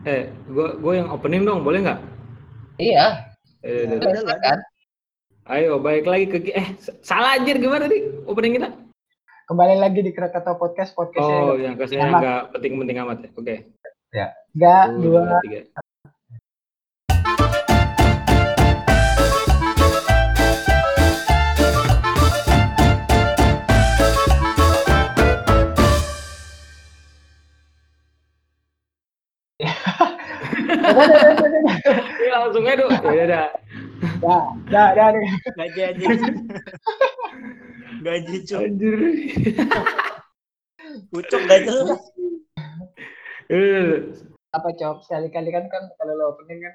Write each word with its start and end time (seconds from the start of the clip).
Eh, 0.00 0.32
gua 0.48 0.80
gua 0.80 0.92
yang 0.96 1.08
opening 1.12 1.44
dong, 1.44 1.60
boleh 1.60 1.84
nggak? 1.84 2.00
Iya. 2.80 3.28
Eh, 3.60 3.84
Ya, 3.84 4.00
udah. 4.00 4.16
silakan. 4.16 4.58
Ayo, 5.44 5.76
balik 5.76 6.06
lagi 6.08 6.24
ke 6.26 6.36
eh 6.48 6.72
salah 7.02 7.36
anjir 7.36 7.60
gimana 7.60 7.84
tadi 7.84 8.08
opening 8.24 8.56
kita? 8.56 8.68
Kembali 9.44 9.76
lagi 9.76 10.00
di 10.00 10.14
Krakatau 10.14 10.56
Podcast, 10.56 10.94
podcastnya 10.94 11.36
Oh, 11.42 11.58
yang 11.58 11.74
Amat. 12.06 12.20
nggak 12.22 12.40
penting-penting 12.54 12.96
amat 13.02 13.18
ya. 13.20 13.28
Oke. 13.34 13.54
tiga, 14.08 14.26
Satu, 14.88 15.02
dua, 15.02 15.42
tiga. 15.42 15.60
Langsung 32.40 32.64
aja 32.64 32.80
dong. 32.80 32.92
Ya 33.12 33.24
udah. 33.28 33.48
dah, 34.20 34.44
dah, 34.72 34.88
dah, 34.96 35.06
nih. 35.12 35.28
Gaji 35.56 35.80
aja. 35.84 36.06
gaji 38.00 38.36
cuk. 38.48 38.60
Anjir. 38.64 39.00
Ucok 41.12 41.40
gak 41.46 41.60
jelas. 41.68 42.00
Eh, 43.50 44.14
apa 44.54 44.68
cop 44.78 45.02
sekali-kali 45.06 45.50
kan 45.50 45.66
kan 45.66 45.90
kalau 45.98 46.14
lo 46.14 46.24
opening 46.34 46.62
kan 46.62 46.74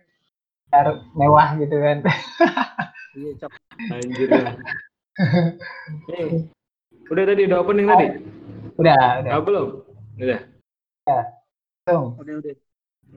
biar 0.71 0.87
mewah 1.15 1.55
gitu 1.57 1.75
kan. 1.81 1.97
Iya 3.15 3.31
cok. 3.39 3.51
Anjir 3.95 4.27
lah. 4.27 4.55
Eh, 6.11 6.51
Udah 7.05 7.23
tadi 7.23 7.41
udah 7.45 7.57
opening 7.61 7.87
tadi? 7.87 8.07
Udah, 8.81 9.23
udah. 9.23 9.31
Ah, 9.31 9.41
belum? 9.45 9.67
Udah. 10.19 10.41
Langsung. 11.07 12.17
Udah 12.17 12.33
udah. 12.41 12.55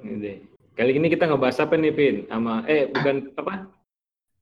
Udah. 0.05 0.37
Kali 0.79 0.95
ini 0.95 1.11
kita 1.11 1.27
ngebahas 1.27 1.59
apa 1.67 1.75
nih, 1.75 1.91
Pin? 1.91 2.17
Sama 2.31 2.63
eh 2.71 2.87
bukan 2.87 3.35
apa? 3.35 3.67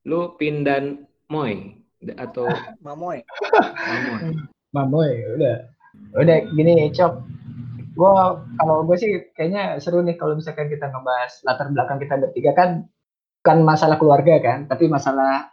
Lu 0.05 0.37
Pin 0.37 0.69
dan 0.69 1.09
Moy 1.33 1.81
atau 2.13 2.45
Mamoy. 2.85 3.25
Mamoy? 3.89 4.23
Mamoy, 4.77 5.11
udah. 5.33 5.57
Udah 6.21 6.37
gini, 6.53 6.93
Cok. 6.93 7.13
Gua 7.97 8.45
kalau 8.61 8.85
gue 8.85 9.01
sih 9.01 9.33
kayaknya 9.33 9.81
seru 9.81 10.05
nih 10.05 10.21
kalau 10.21 10.37
misalkan 10.37 10.69
kita 10.69 10.93
ngebahas 10.93 11.41
latar 11.49 11.73
belakang 11.73 11.97
kita 12.05 12.21
bertiga 12.21 12.53
kan 12.53 12.85
bukan 13.41 13.59
masalah 13.65 13.97
keluarga 13.97 14.37
kan, 14.37 14.69
tapi 14.69 14.93
masalah 14.93 15.49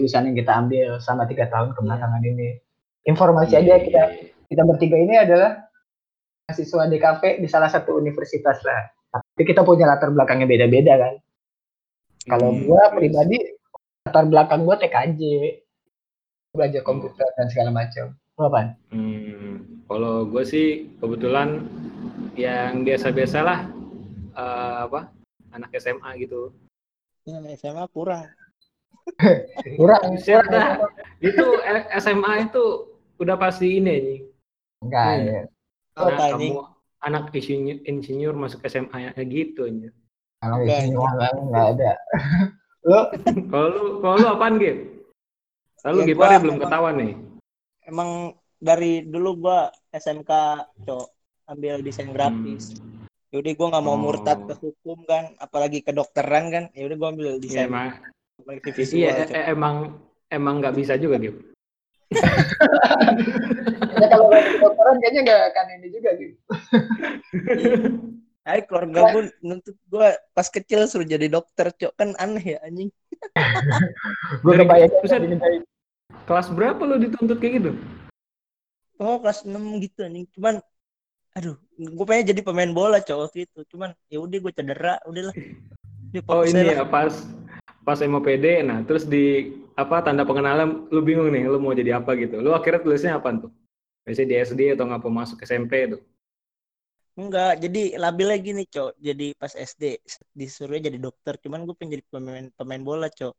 jurusan 0.00 0.32
yang 0.32 0.36
kita 0.40 0.56
ambil 0.56 1.04
sama 1.04 1.28
tiga 1.28 1.52
tahun 1.52 1.76
kebelakangan 1.76 2.24
ini. 2.24 2.64
Informasi 3.04 3.60
aja 3.60 3.76
kita 3.76 4.02
kita 4.48 4.62
bertiga 4.64 4.96
ini 4.96 5.20
adalah 5.20 5.68
mahasiswa 6.48 6.88
DKV 6.88 7.44
di 7.44 7.48
salah 7.52 7.68
satu 7.68 8.00
universitas 8.00 8.64
lah. 8.64 8.88
Tapi 9.34 9.50
kita 9.50 9.66
punya 9.66 9.90
latar 9.90 10.14
belakangnya 10.14 10.46
beda-beda 10.46 10.94
kan. 10.94 11.14
Kalau 12.24 12.54
Hmm, 12.54 12.70
gua 12.70 12.82
terus. 12.86 12.94
pribadi 13.02 13.38
latar 14.06 14.24
belakang 14.30 14.62
gua 14.62 14.78
TKJ, 14.78 15.20
belajar 16.54 16.82
komputer 16.86 17.26
dan 17.34 17.46
segala 17.50 17.70
macam. 17.74 18.14
Apaan? 18.38 18.78
Hmm, 18.94 19.82
kalau 19.90 20.22
gue 20.26 20.42
sih 20.42 20.66
kebetulan 20.98 21.66
yang 22.38 22.86
biasa-biasa 22.86 23.38
lah 23.42 23.60
eh, 24.34 24.76
apa 24.86 25.10
anak 25.50 25.70
SMA 25.78 26.14
gitu. 26.22 26.54
Ya, 27.26 27.42
SMA 27.58 27.86
kurang. 27.90 28.30
Kurang, 29.78 30.16
dah. 30.48 30.80
Itu 31.20 31.58
eh, 31.60 31.90
SMA 31.98 32.48
itu 32.48 32.64
udah 33.18 33.36
pasti 33.36 33.82
ini. 33.82 34.22
Enggak, 34.80 35.10
Hmm. 35.10 35.26
ya. 35.26 35.42
Oh, 35.94 36.08
Anak 36.10 36.18
tanya. 36.18 36.34
kamu 36.34 36.58
anak 37.04 37.30
insinyur, 37.30 37.78
insinyur 37.84 38.34
masuk 38.34 38.64
SMA 38.64 38.96
ya 39.04 39.22
gitu 39.22 39.64
aja. 39.64 39.90
Anjing. 40.40 40.92
orang 40.94 41.36
enggak 41.42 41.66
ada. 41.74 41.92
Lu 42.84 43.00
Kalau 43.48 43.66
lu 43.70 43.82
kalau 43.98 44.14
lu 44.14 44.26
apaan 44.28 44.60
Gip? 44.60 44.76
Lalu 45.84 45.98
Ya, 46.02 46.12
belum 46.12 46.20
emang- 46.52 46.60
ketahuan 46.60 46.94
nih. 46.96 47.12
Emang 47.82 48.10
dari 48.58 48.92
dulu 49.02 49.40
gua 49.40 49.58
SMK 49.90 50.28
cok 50.84 51.06
ambil 51.46 51.80
desain 51.80 52.08
grafis. 52.08 52.76
Yaudah 53.28 53.52
gua 53.54 53.66
nggak 53.70 53.84
mau 53.84 53.96
Oh. 53.96 54.00
murtad 54.02 54.38
ke 54.42 54.54
hukum 54.58 55.00
kan, 55.04 55.32
apalagi 55.38 55.80
kedokteran 55.80 56.48
kan. 56.48 56.64
Yaudah 56.72 56.96
gua 56.98 57.08
ambil 57.10 57.26
Iya, 57.30 57.40
desain 57.40 57.68
emang 57.68 57.88
komunikasi 58.36 58.72
visual. 58.74 58.98
iya 58.98 59.10
Cok. 59.18 59.32
eh, 59.32 59.44
emang 59.48 59.74
emang 60.28 60.54
nggak 60.60 60.74
bisa 60.74 60.94
juga 60.96 61.16
Gip. 61.16 61.36
ya 64.00 64.06
kalau 64.10 64.28
dokteran 64.60 64.96
kayaknya 65.00 65.20
enggak 65.24 65.40
akan 65.52 65.66
ini 65.80 65.88
juga 65.90 66.10
gitu. 66.18 66.36
Ay, 68.44 68.60
keluarga 68.68 69.08
gue 69.08 69.32
nuntut 69.40 69.72
gue 69.88 70.08
pas 70.36 70.44
kecil 70.44 70.84
suruh 70.84 71.08
jadi 71.08 71.32
dokter, 71.32 71.72
cok 71.72 71.96
kan 71.96 72.12
aneh 72.20 72.44
ya 72.44 72.58
anjing. 72.60 72.92
Gue 74.44 74.60
kebayang 74.60 75.64
Kelas 76.28 76.52
berapa 76.52 76.76
lu 76.84 77.00
dituntut 77.00 77.40
kayak 77.40 77.64
gitu? 77.64 77.72
Oh 79.00 79.16
kelas 79.16 79.48
6 79.48 79.56
gitu 79.80 80.04
anjing, 80.04 80.28
cuman 80.36 80.60
aduh, 81.32 81.56
gue 81.74 82.04
pengen 82.04 82.36
jadi 82.36 82.40
pemain 82.44 82.68
bola 82.68 83.00
cok 83.00 83.18
waktu 83.26 83.48
itu, 83.48 83.64
cuman 83.72 83.96
ya 84.12 84.20
udah 84.20 84.38
gue 84.38 84.52
cedera, 84.52 84.94
udahlah. 85.08 85.34
Oh 86.28 86.44
ini 86.44 86.68
ya 86.68 86.84
pas 86.84 87.24
pas 87.80 87.98
MOPD, 87.98 88.60
nah 88.60 88.84
terus 88.84 89.08
di 89.08 89.56
apa 89.82 89.96
tanda 90.06 90.22
pengenalan 90.28 90.68
lu 90.94 91.00
bingung 91.08 91.28
nih, 91.34 91.44
lu 91.52 91.58
mau 91.64 91.74
jadi 91.80 91.98
apa 91.98 92.10
gitu. 92.22 92.34
Lu 92.44 92.50
akhirnya 92.58 92.80
tulisnya 92.84 93.12
apa 93.18 93.28
tuh? 93.42 93.50
Biasanya 94.06 94.28
di 94.32 94.36
SD 94.48 94.60
atau 94.74 94.84
ngapa 94.88 95.08
masuk 95.20 95.38
SMP 95.48 95.74
tuh? 95.92 96.00
Enggak, 97.20 97.50
jadi 97.64 97.78
labilnya 98.02 98.38
gini 98.46 98.62
cok, 98.74 98.90
jadi 99.06 99.24
pas 99.40 99.52
SD 99.70 99.82
disuruh 100.40 100.78
jadi 100.86 100.98
dokter, 101.06 101.34
cuman 101.44 101.60
gue 101.66 101.74
pengen 101.78 101.92
jadi 101.96 102.04
pemain 102.12 102.46
pemain 102.58 102.82
bola 102.88 103.06
cok. 103.18 103.34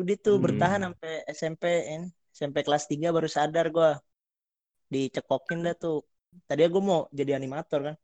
Udah 0.00 0.16
tuh 0.24 0.36
Hmm. 0.36 0.40
bertahan 0.44 0.80
sampai 0.86 1.12
SMP, 1.38 1.62
kan. 1.88 2.02
SMP 2.36 2.56
kelas 2.66 2.84
3 2.90 3.08
baru 3.16 3.28
sadar 3.36 3.66
gue 3.76 3.88
dicekokin 4.92 5.58
dah 5.66 5.74
tuh. 5.82 5.96
Tadinya 6.46 6.68
gue 6.74 6.82
mau 6.90 7.00
jadi 7.18 7.32
animator 7.38 7.80
kan. 7.86 7.96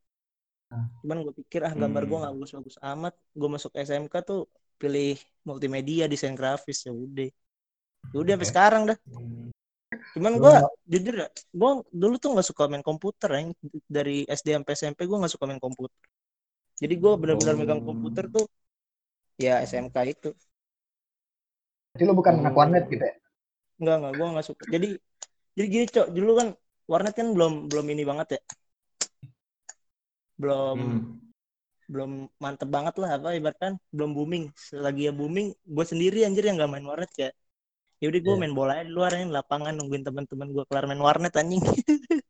Hmm. 0.70 0.88
Cuman 1.00 1.18
gue 1.24 1.34
pikir 1.40 1.60
ah 1.68 1.74
gambar 1.82 2.02
gue 2.08 2.16
Hmm. 2.16 2.20
nggak 2.20 2.32
bagus-bagus 2.36 2.76
amat. 2.90 3.14
Gue 3.38 3.48
masuk 3.54 3.72
SMK 3.86 4.14
tuh 4.28 4.40
pilih 4.76 5.16
multimedia 5.44 6.04
desain 6.08 6.34
grafis 6.36 6.84
ya 6.86 6.92
udah. 6.92 7.30
Ya 8.12 8.16
udah 8.20 8.32
sampai 8.36 8.48
sekarang 8.48 8.82
dah. 8.90 8.98
Cuman 10.14 10.38
gue 10.38 10.54
jujur 10.90 11.14
ya, 11.22 11.28
gue 11.30 11.70
dulu 11.90 12.14
tuh 12.18 12.34
nggak 12.34 12.46
suka 12.46 12.66
main 12.70 12.82
komputer 12.84 13.30
ya. 13.30 13.40
Dari 13.86 14.26
SD 14.26 14.54
sampai 14.54 14.72
SMP 14.74 15.00
gue 15.06 15.18
nggak 15.18 15.32
suka 15.32 15.44
main 15.46 15.62
komputer. 15.62 15.96
Jadi 16.78 16.94
gue 16.98 17.12
benar-benar 17.14 17.54
Oh. 17.54 17.60
megang 17.62 17.82
komputer 17.82 18.26
tuh 18.30 18.46
ya 19.38 19.62
SMK 19.62 19.96
itu. 20.10 20.30
Jadi 21.94 22.02
lu 22.06 22.14
bukan 22.18 22.42
anak 22.42 22.54
warnet 22.58 22.90
gitu 22.90 23.02
ya? 23.06 23.14
Enggak 23.78 23.96
enggak 24.02 24.12
gue 24.18 24.26
nggak 24.34 24.46
suka. 24.46 24.64
Jadi 24.70 24.88
jadi 25.54 25.66
gini 25.70 25.86
cok, 25.86 26.06
dulu 26.10 26.32
kan 26.34 26.48
warnet 26.90 27.14
kan 27.14 27.30
belum 27.30 27.70
belum 27.70 27.86
ini 27.94 28.02
banget 28.02 28.28
ya. 28.34 28.40
Belum 30.34 30.78
Hmm. 30.78 31.00
Belum 31.88 32.10
mantep 32.40 32.68
banget 32.68 32.94
lah 33.02 33.10
apa 33.20 33.36
ibaratkan 33.36 33.76
belum 33.92 34.10
booming. 34.16 34.44
Selagi 34.56 35.08
ya 35.08 35.12
booming, 35.12 35.52
gue 35.52 35.84
sendiri 35.86 36.24
anjir 36.24 36.44
yang 36.48 36.56
nggak 36.56 36.72
main 36.72 36.86
warnet 36.86 37.12
ya. 37.16 37.30
Ya 38.02 38.06
udah 38.10 38.20
gue 38.20 38.34
Iya. 38.34 38.40
main 38.40 38.54
bola 38.56 38.72
aja 38.76 38.84
di 38.84 38.92
luar 38.92 39.10
di 39.16 39.24
lapangan 39.30 39.72
nungguin 39.78 40.04
teman-teman 40.04 40.48
gue 40.52 40.64
kelar 40.68 40.84
main 40.90 41.00
warnet 41.00 41.34
anjing. 41.36 41.62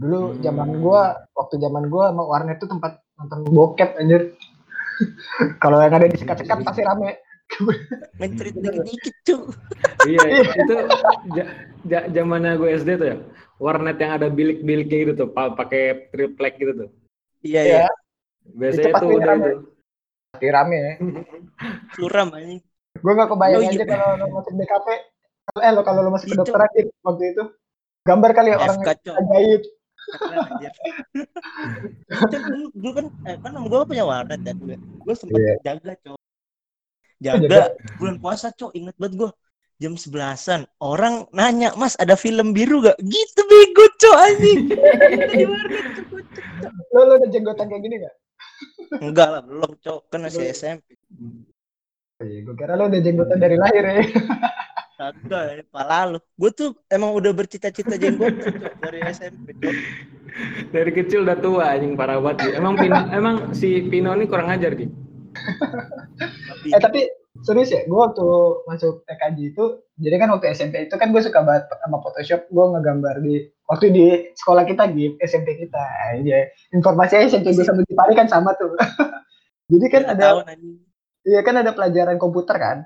Dulu 0.00 0.32
Hmm. 0.32 0.40
zaman 0.40 0.68
gua, 0.80 1.28
waktu 1.36 1.60
zaman 1.60 1.92
gua 1.92 2.08
mau 2.16 2.32
warnet 2.32 2.56
tuh 2.56 2.72
tempat 2.72 3.04
nonton 3.20 3.44
bokep 3.52 4.00
anjir. 4.00 4.32
kalau 5.62 5.76
yang 5.84 5.92
ada 5.92 6.08
di 6.08 6.16
sekat-sekat 6.16 6.56
pasti 6.64 6.82
rame. 6.84 7.20
main 8.16 8.30
cerit 8.38 8.54
dikit-dikit 8.56 9.14
cuy. 9.26 9.42
Iya, 10.06 10.20
itu 10.38 10.74
ja- 11.34 11.50
ja- 11.82 12.06
zamannya 12.08 12.54
gue 12.56 12.68
SD 12.78 12.90
tuh 12.96 13.08
ya. 13.10 13.16
Warnet 13.60 13.98
yang 14.00 14.12
ada 14.16 14.30
bilik-biliknya 14.32 14.96
gitu 15.04 15.12
tuh, 15.18 15.28
pa- 15.34 15.52
pakai 15.52 16.08
triplek 16.14 16.56
gitu 16.62 16.72
tuh. 16.86 16.88
Iya 17.44 17.60
Iya. 17.60 17.84
Biasanya 18.44 18.88
Itu 18.88 18.94
pasti 18.94 19.06
tuh 19.06 19.16
udah 19.16 19.28
rame. 19.28 19.50
Pasti 20.30 20.46
rame 20.48 20.76
ya. 20.76 20.92
Suram 21.94 22.28
anjing. 22.34 22.60
Gue 23.00 23.12
gak 23.14 23.28
kebayang 23.30 23.60
aja 23.64 23.72
iya. 23.72 23.84
kalau 23.86 24.08
lo 24.18 24.26
masuk 24.34 24.52
DKP. 24.58 24.86
Eh 25.60 25.70
lo 25.72 25.80
kalau 25.82 26.00
lo 26.04 26.10
masuk 26.10 26.26
Itu. 26.28 26.34
kedokteran 26.36 26.68
gitu, 26.74 26.90
waktu 27.02 27.24
itu. 27.32 27.44
Gambar 28.06 28.30
kali 28.32 28.48
ya 28.50 28.56
orang 28.58 28.78
cok. 28.86 29.14
ajaib. 29.14 29.62
Anjir. 30.10 30.72
Kan 32.08 32.28
kan 32.96 33.06
eh, 33.28 33.36
kan 33.38 33.52
gue 33.54 33.80
punya 33.86 34.04
warnet 34.04 34.40
ya 34.42 34.52
dulu. 34.56 34.74
Gue 35.04 35.14
sempet 35.14 35.38
Iya. 35.38 35.54
jaga 35.62 35.92
cok. 36.02 36.18
jaga. 37.20 37.46
Jaga 37.46 37.62
bulan 38.00 38.16
puasa 38.18 38.48
cok. 38.50 38.72
Ingat 38.74 38.96
banget 38.98 39.14
gue 39.20 39.30
jam 39.80 39.96
sebelasan 39.96 40.68
orang 40.84 41.24
nanya 41.32 41.72
mas 41.72 41.96
ada 41.96 42.12
film 42.12 42.52
biru 42.52 42.84
gak 42.84 43.00
gitu 43.00 43.40
bego 43.48 43.84
cok 43.96 44.16
anjing 44.18 44.60
di 45.32 45.44
warnet. 45.48 45.84
Lo 46.92 47.00
lo 47.06 47.12
udah 47.16 47.28
jenggotan 47.32 47.66
kayak 47.68 47.82
gini 47.84 47.96
gak? 48.02 48.14
Enggak 48.98 49.28
lah 49.28 49.42
belum 49.44 49.70
cok 49.78 50.00
kan 50.10 50.20
masih. 50.26 50.50
SMP 50.52 50.98
Gue 52.20 52.52
kira 52.52 52.76
lo 52.76 52.92
udah 52.92 53.00
jenggotan 53.00 53.40
dari 53.40 53.56
lahir 53.56 53.84
ya. 53.84 54.04
kagak 55.00 55.64
pala 55.72 56.12
lu 56.12 56.18
gue 56.20 56.50
tuh 56.52 56.76
emang 56.92 57.16
udah 57.16 57.32
bercita-cita 57.32 57.96
jenggot 57.96 58.36
cok 58.36 58.76
dari 58.84 59.00
SMP 59.08 59.56
cok 59.56 59.74
Dari 60.70 60.90
kecil 60.94 61.26
udah 61.26 61.36
tua 61.40 61.74
anjing 61.74 61.98
parah 61.98 62.22
banget. 62.22 62.54
Emang 62.54 62.78
Pino, 62.78 63.00
emang 63.10 63.36
si 63.50 63.82
Pino 63.90 64.14
ini 64.14 64.30
kurang 64.30 64.52
ajar 64.52 64.78
gitu. 64.78 64.94
Tapi 66.54 66.68
Eh 66.70 66.80
tapi 66.80 67.00
serius 67.40 67.72
ya, 67.72 67.82
gue 67.88 67.98
waktu 67.98 68.26
masuk 68.68 69.02
TKJ 69.08 69.38
itu, 69.56 69.64
jadi 69.96 70.20
kan 70.20 70.28
waktu 70.36 70.52
SMP 70.52 70.86
itu 70.86 70.94
kan 71.00 71.08
gue 71.08 71.22
suka 71.24 71.40
banget 71.40 71.72
sama 71.72 71.98
Photoshop, 72.04 72.46
gue 72.52 72.64
ngegambar 72.76 73.16
di 73.24 73.48
waktu 73.70 73.86
di 73.94 74.04
sekolah 74.34 74.66
kita 74.66 74.90
di 74.90 75.14
SMP 75.22 75.54
kita. 75.54 75.78
Aja. 76.18 76.50
Informasinya 76.74 77.30
SMP 77.30 77.54
gue 77.54 77.62
sama 77.62 77.86
Jepari 77.86 78.18
kan 78.18 78.26
sama 78.26 78.50
tuh. 78.58 78.74
jadi 79.70 79.86
kan 79.86 80.02
udah 80.10 80.42
ada, 80.42 80.58
iya 81.22 81.40
kan 81.46 81.54
ada 81.62 81.70
pelajaran 81.70 82.18
komputer 82.18 82.58
kan. 82.58 82.78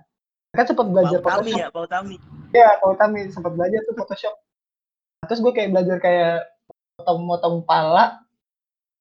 Kan 0.52 0.64
sempat 0.68 0.86
belajar 0.92 1.18
Pau 1.24 1.40
Tami 1.40 1.50
Photoshop. 1.50 1.64
ya, 1.64 1.68
Pau 1.72 1.86
Tami. 1.88 2.16
Iya, 2.54 2.70
kalau 2.78 2.94
kami 2.94 3.18
sempat 3.32 3.52
belajar 3.56 3.80
tuh 3.88 3.96
Photoshop. 3.96 4.34
Terus 5.26 5.40
gue 5.40 5.52
kayak 5.56 5.70
belajar 5.72 5.96
kayak 5.98 6.46
motong-motong 7.00 7.64
pala. 7.64 8.22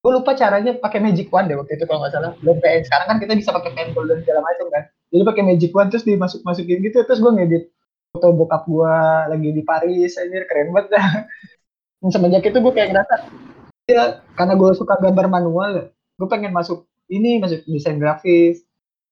Gue 0.02 0.12
lupa 0.20 0.36
caranya 0.36 0.76
pakai 0.76 1.00
Magic 1.00 1.32
Wand 1.32 1.48
deh 1.48 1.56
waktu 1.60 1.78
itu 1.78 1.86
kalau 1.86 2.02
nggak 2.02 2.16
salah. 2.16 2.32
Belum 2.42 2.58
kayak 2.64 2.90
sekarang 2.90 3.08
kan 3.08 3.18
kita 3.22 3.34
bisa 3.38 3.50
pakai 3.54 3.72
pentool 3.76 4.08
dan 4.08 4.20
segala 4.26 4.42
macam 4.42 4.66
kan. 4.72 4.84
Jadi 5.14 5.24
pakai 5.30 5.44
Magic 5.46 5.72
Wand 5.76 5.90
terus 5.94 6.04
dimasuk-masukin 6.08 6.80
gitu. 6.82 6.98
Terus 7.06 7.20
gue 7.22 7.32
ngedit 7.38 7.64
foto 8.14 8.30
bokap 8.34 8.64
gue 8.66 8.96
lagi 9.30 9.50
di 9.54 9.62
Paris, 9.66 10.18
anjir 10.18 10.46
keren 10.50 10.74
banget 10.74 10.98
dah. 10.98 11.08
Dan 12.04 12.12
semenjak 12.12 12.44
itu 12.44 12.60
gue 12.60 12.74
kayak 12.76 12.92
ngerasa, 12.92 13.16
ya 13.88 14.20
karena 14.36 14.60
gue 14.60 14.76
suka 14.76 15.00
gambar 15.00 15.32
manual, 15.32 15.88
gue 16.20 16.28
pengen 16.28 16.52
masuk 16.52 16.84
ini, 17.08 17.40
masuk 17.40 17.64
desain 17.64 17.96
grafis. 17.96 18.60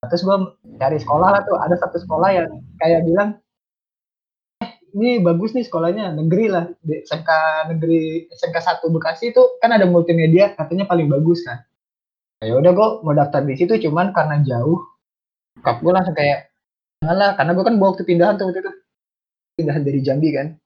Nah, 0.03 0.11
terus 0.11 0.27
gue 0.27 0.37
cari 0.75 0.99
sekolah 0.99 1.29
lah 1.31 1.41
tuh, 1.47 1.55
ada 1.55 1.79
satu 1.79 2.03
sekolah 2.03 2.29
yang 2.35 2.51
kayak 2.83 3.07
bilang, 3.07 3.39
ini 4.91 5.23
bagus 5.23 5.55
nih 5.55 5.63
sekolahnya 5.63 6.19
negeri 6.19 6.51
lah 6.51 6.67
di 6.83 6.99
SMK 7.07 7.31
negeri 7.71 8.27
SMK 8.27 8.83
1 8.83 8.91
Bekasi 8.91 9.31
itu 9.31 9.43
kan 9.63 9.71
ada 9.71 9.87
multimedia 9.87 10.51
katanya 10.51 10.83
paling 10.83 11.07
bagus 11.07 11.47
kan. 11.47 11.63
Ya 12.43 12.59
udah 12.59 12.75
gue 12.75 12.87
mau 13.07 13.15
daftar 13.15 13.39
di 13.47 13.55
situ 13.55 13.79
cuman 13.87 14.11
karena 14.11 14.43
jauh. 14.43 14.83
Kap 15.63 15.79
gue 15.79 15.95
langsung 15.95 16.11
kayak 16.11 16.51
lah 17.07 17.39
karena 17.39 17.55
gue 17.55 17.63
kan 17.63 17.75
bawa 17.79 17.95
waktu 17.95 18.03
pindahan 18.03 18.35
tuh 18.35 18.51
waktu 18.51 18.67
itu. 18.67 18.73
Pindahan 19.63 19.81
dari 19.87 19.99
Jambi 20.03 20.29
kan 20.35 20.59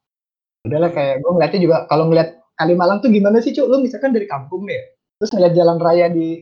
udahlah 0.65 0.91
kayak 0.91 1.21
gue 1.21 1.31
ngeliatnya 1.31 1.61
juga 1.61 1.77
kalau 1.87 2.09
ngeliat 2.09 2.41
Kalimalang 2.55 3.03
tuh 3.03 3.11
gimana 3.11 3.43
sih 3.43 3.51
cuy 3.51 3.67
lu 3.67 3.83
misalkan 3.83 4.15
dari 4.15 4.25
kampung 4.31 4.63
ya 4.65 4.79
terus 5.19 5.31
ngeliat 5.35 5.53
jalan 5.59 5.77
raya 5.79 6.07
di 6.07 6.39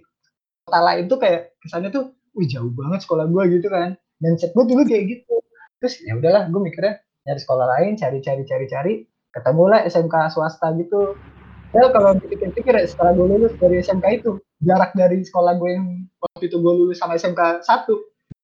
kota 0.65 0.79
lain 0.79 1.05
tuh 1.11 1.19
kayak 1.19 1.57
kesannya 1.59 1.89
tuh 1.91 2.15
wih 2.33 2.47
jauh 2.49 2.71
banget 2.73 3.05
sekolah 3.05 3.29
gue 3.29 3.43
gitu 3.59 3.67
kan. 3.69 3.95
Mindset 4.23 4.55
gue 4.55 4.65
dulu 4.65 4.81
kayak 4.87 5.03
gitu. 5.09 5.35
Terus 5.83 5.99
ya 6.01 6.15
udahlah 6.17 6.49
gue 6.49 6.61
mikirnya 6.61 6.99
nyari 7.23 7.39
sekolah 7.39 7.65
lain 7.77 7.91
cari 7.95 8.19
cari 8.19 8.43
cari 8.43 8.65
cari 8.67 8.93
ketemu 9.33 9.63
lah 9.69 9.79
SMK 9.85 10.15
swasta 10.33 10.73
gitu. 10.79 11.17
Ya 11.73 11.89
kalau 11.89 12.13
dipikir-pikir 12.13 12.69
ya, 12.69 12.85
setelah 12.85 13.17
gue 13.17 13.25
lulus 13.25 13.53
dari 13.57 13.81
SMK 13.81 14.21
itu 14.21 14.37
jarak 14.61 14.93
dari 14.93 15.25
sekolah 15.25 15.57
gue 15.57 15.69
yang 15.73 16.05
waktu 16.21 16.45
itu 16.45 16.57
gue 16.61 16.73
lulus 16.73 17.01
sama 17.01 17.17
SMK 17.17 17.65
satu 17.65 17.97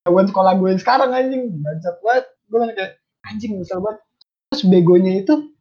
jauhan 0.05 0.25
sekolah 0.25 0.57
gue 0.57 0.67
yang 0.73 0.81
sekarang 0.81 1.13
anjing. 1.13 1.53
Bancet 1.61 1.95
banget. 2.01 2.25
Gue 2.49 2.59
kayak 2.73 2.91
anjing 3.29 3.51
misal 3.61 3.81
banget. 3.85 4.01
Terus 4.49 4.63
begonya 4.65 5.13
itu 5.21 5.53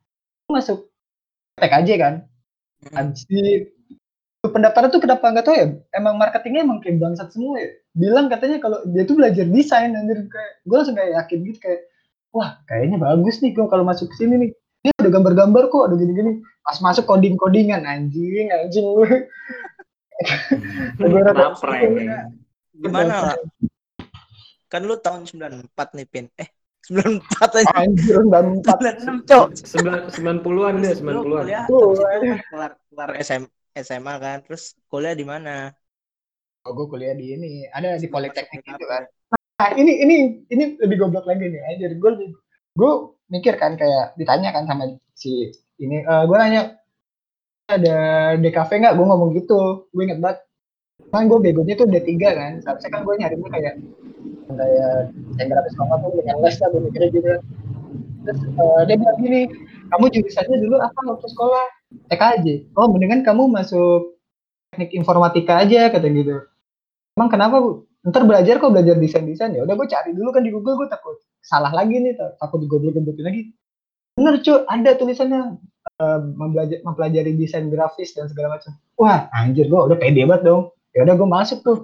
masuk 0.49 0.89
TKJ 1.61 1.89
kan. 2.01 2.15
Anjing 2.95 3.69
pendaftaran 4.47 4.89
tuh 4.89 5.03
kenapa? 5.03 5.25
Nggak 5.29 5.47
tahu 5.47 5.57
ya. 5.57 5.67
Emang 5.93 6.15
marketingnya 6.17 6.65
emang 6.65 6.81
kayak 6.81 7.03
bangsat 7.03 7.29
semua 7.35 7.59
ya. 7.59 7.69
Bilang 7.99 8.31
katanya 8.31 8.63
kalau 8.63 8.79
dia 8.89 9.03
tuh 9.05 9.19
belajar 9.19 9.45
desain 9.45 9.93
anjir. 9.93 10.25
Kayak 10.31 10.53
gue 10.65 10.77
langsung 10.77 10.97
kayak 10.97 11.13
yakin 11.25 11.39
gitu 11.45 11.59
kayak 11.61 11.81
wah 12.33 12.51
kayaknya 12.71 12.97
bagus 13.01 13.43
nih 13.43 13.53
gue 13.53 13.67
kalau 13.67 13.85
masuk 13.85 14.09
ke 14.15 14.25
sini 14.25 14.49
nih. 14.49 14.51
Dia 14.79 14.95
ada 14.95 15.11
gambar-gambar 15.11 15.75
kok 15.75 15.91
ada 15.91 15.97
gini-gini. 15.99 16.39
Pas 16.63 16.79
masuk 16.79 17.05
coding-codingan 17.05 17.83
anjing 17.83 18.49
anjing. 18.55 18.87
Kenapa 20.99 21.79
ya? 21.79 22.31
Gimana? 22.79 23.35
Lah? 23.35 23.37
Kan 24.69 24.85
lu 24.85 25.01
tahun 25.01 25.25
94 25.25 25.97
nih, 25.97 26.07
Pin. 26.07 26.27
Eh, 26.37 26.49
94 26.89 27.61
aja. 27.61 27.75
anjir 27.77 28.17
dan 28.33 28.45
empat 28.59 28.79
96, 28.81 29.29
Cok. 29.29 29.47
Sembilan 29.55 30.01
sembilan 30.09 30.39
puluhan 30.41 30.73
deh, 30.75 30.83
Terus 30.83 30.97
sembilan 30.99 31.15
lu 31.15 31.23
puluhan. 31.23 31.45
kuliah, 31.45 31.65
Tuh, 31.65 31.79
habis 31.79 31.99
itu 31.99 32.05
anjing. 32.09 32.31
kan 32.33 32.41
kelar, 32.49 32.73
kelar 32.89 33.09
SM, 33.21 33.43
SMA 33.79 34.15
kan. 34.17 34.37
Terus 34.43 34.63
kuliah 34.87 35.15
di 35.15 35.25
mana? 35.25 35.55
oh, 36.65 36.73
gue 36.75 36.87
kuliah 36.87 37.17
di 37.17 37.33
ini 37.33 37.65
ada 37.73 37.97
di 37.97 38.09
politeknik 38.09 38.61
gitu 38.61 38.85
kan 38.85 39.09
nah 39.57 39.73
ini 39.73 40.05
ini 40.05 40.17
ini 40.53 40.77
lebih 40.79 41.01
goblok 41.01 41.25
lagi 41.25 41.49
nih 41.49 41.63
anjir 41.65 41.97
gue 41.97 42.11
gue 42.77 42.93
mikir 43.27 43.57
kan 43.57 43.73
kayak 43.75 44.13
ditanya 44.15 44.53
kan 44.53 44.69
sama 44.69 44.85
si 45.17 45.49
ini 45.81 46.05
eh 46.05 46.23
gue 46.29 46.37
nanya 46.37 46.77
ada 47.73 47.97
DKV 48.37 48.71
nggak 48.71 48.95
gue 49.01 49.07
ngomong 49.09 49.31
gitu 49.33 49.89
gue 49.91 50.03
inget 50.05 50.21
banget 50.21 50.45
kan 51.09 51.25
gue 51.25 51.39
begonya 51.41 51.75
tuh 51.75 51.89
D3 51.89 52.11
kan 52.21 52.53
seharusnya 52.61 52.91
kan 52.93 53.01
gue 53.03 53.15
nyarinya 53.17 53.49
kayak 53.49 53.75
kayak 54.57 55.13
yang 55.37 55.49
grafis 55.53 55.75
banget 55.77 55.99
tuh 56.01 56.11
dengan 56.17 56.37
les 56.41 56.57
lah 56.57 56.69
gue 56.73 56.81
mikirnya 56.81 57.09
gitu. 57.13 57.29
Terus 58.25 58.41
eh, 58.45 58.81
dia 58.89 58.97
bilang 58.97 59.19
gini 59.21 59.41
kamu 59.89 60.05
jurusannya 60.13 60.57
dulu 60.61 60.77
apa 60.81 61.01
waktu 61.05 61.29
sekolah? 61.33 61.67
TKJ 62.13 62.47
oh 62.77 62.87
mendingan 62.93 63.25
kamu 63.25 63.49
masuk 63.49 64.21
teknik 64.73 64.93
informatika 64.93 65.65
aja 65.65 65.89
kata 65.89 66.09
gitu. 66.13 66.45
Emang 67.17 67.29
kenapa 67.33 67.61
bu? 67.61 67.89
Ntar 68.07 68.25
belajar 68.25 68.63
kok 68.63 68.73
belajar 68.73 68.95
desain 68.97 69.27
desain 69.27 69.53
ya 69.53 69.65
udah 69.67 69.75
gue 69.75 69.89
cari 69.91 70.15
dulu 70.15 70.31
kan 70.33 70.45
di 70.45 70.55
Google 70.55 70.81
gue 70.85 70.89
takut 70.89 71.19
salah 71.43 71.73
lagi 71.75 71.99
nih 71.99 72.15
tak- 72.17 72.37
takut 72.41 72.63
digoblok-goblokin 72.63 73.25
lagi. 73.25 73.43
Bener 74.17 74.41
cuy 74.43 74.65
ada 74.69 74.91
tulisannya 74.97 75.41
eh, 75.99 76.21
mempelajari, 76.37 76.81
mempelajari 76.85 77.33
desain 77.37 77.69
grafis 77.69 78.15
dan 78.15 78.29
segala 78.31 78.57
macam. 78.57 78.73
Wah 79.01 79.29
anjir 79.35 79.67
gue 79.67 79.81
udah 79.81 79.99
pede 79.99 80.25
banget 80.25 80.47
dong. 80.47 80.73
Ya 80.97 81.05
udah 81.05 81.15
gue 81.17 81.29
masuk 81.29 81.59
tuh 81.65 81.79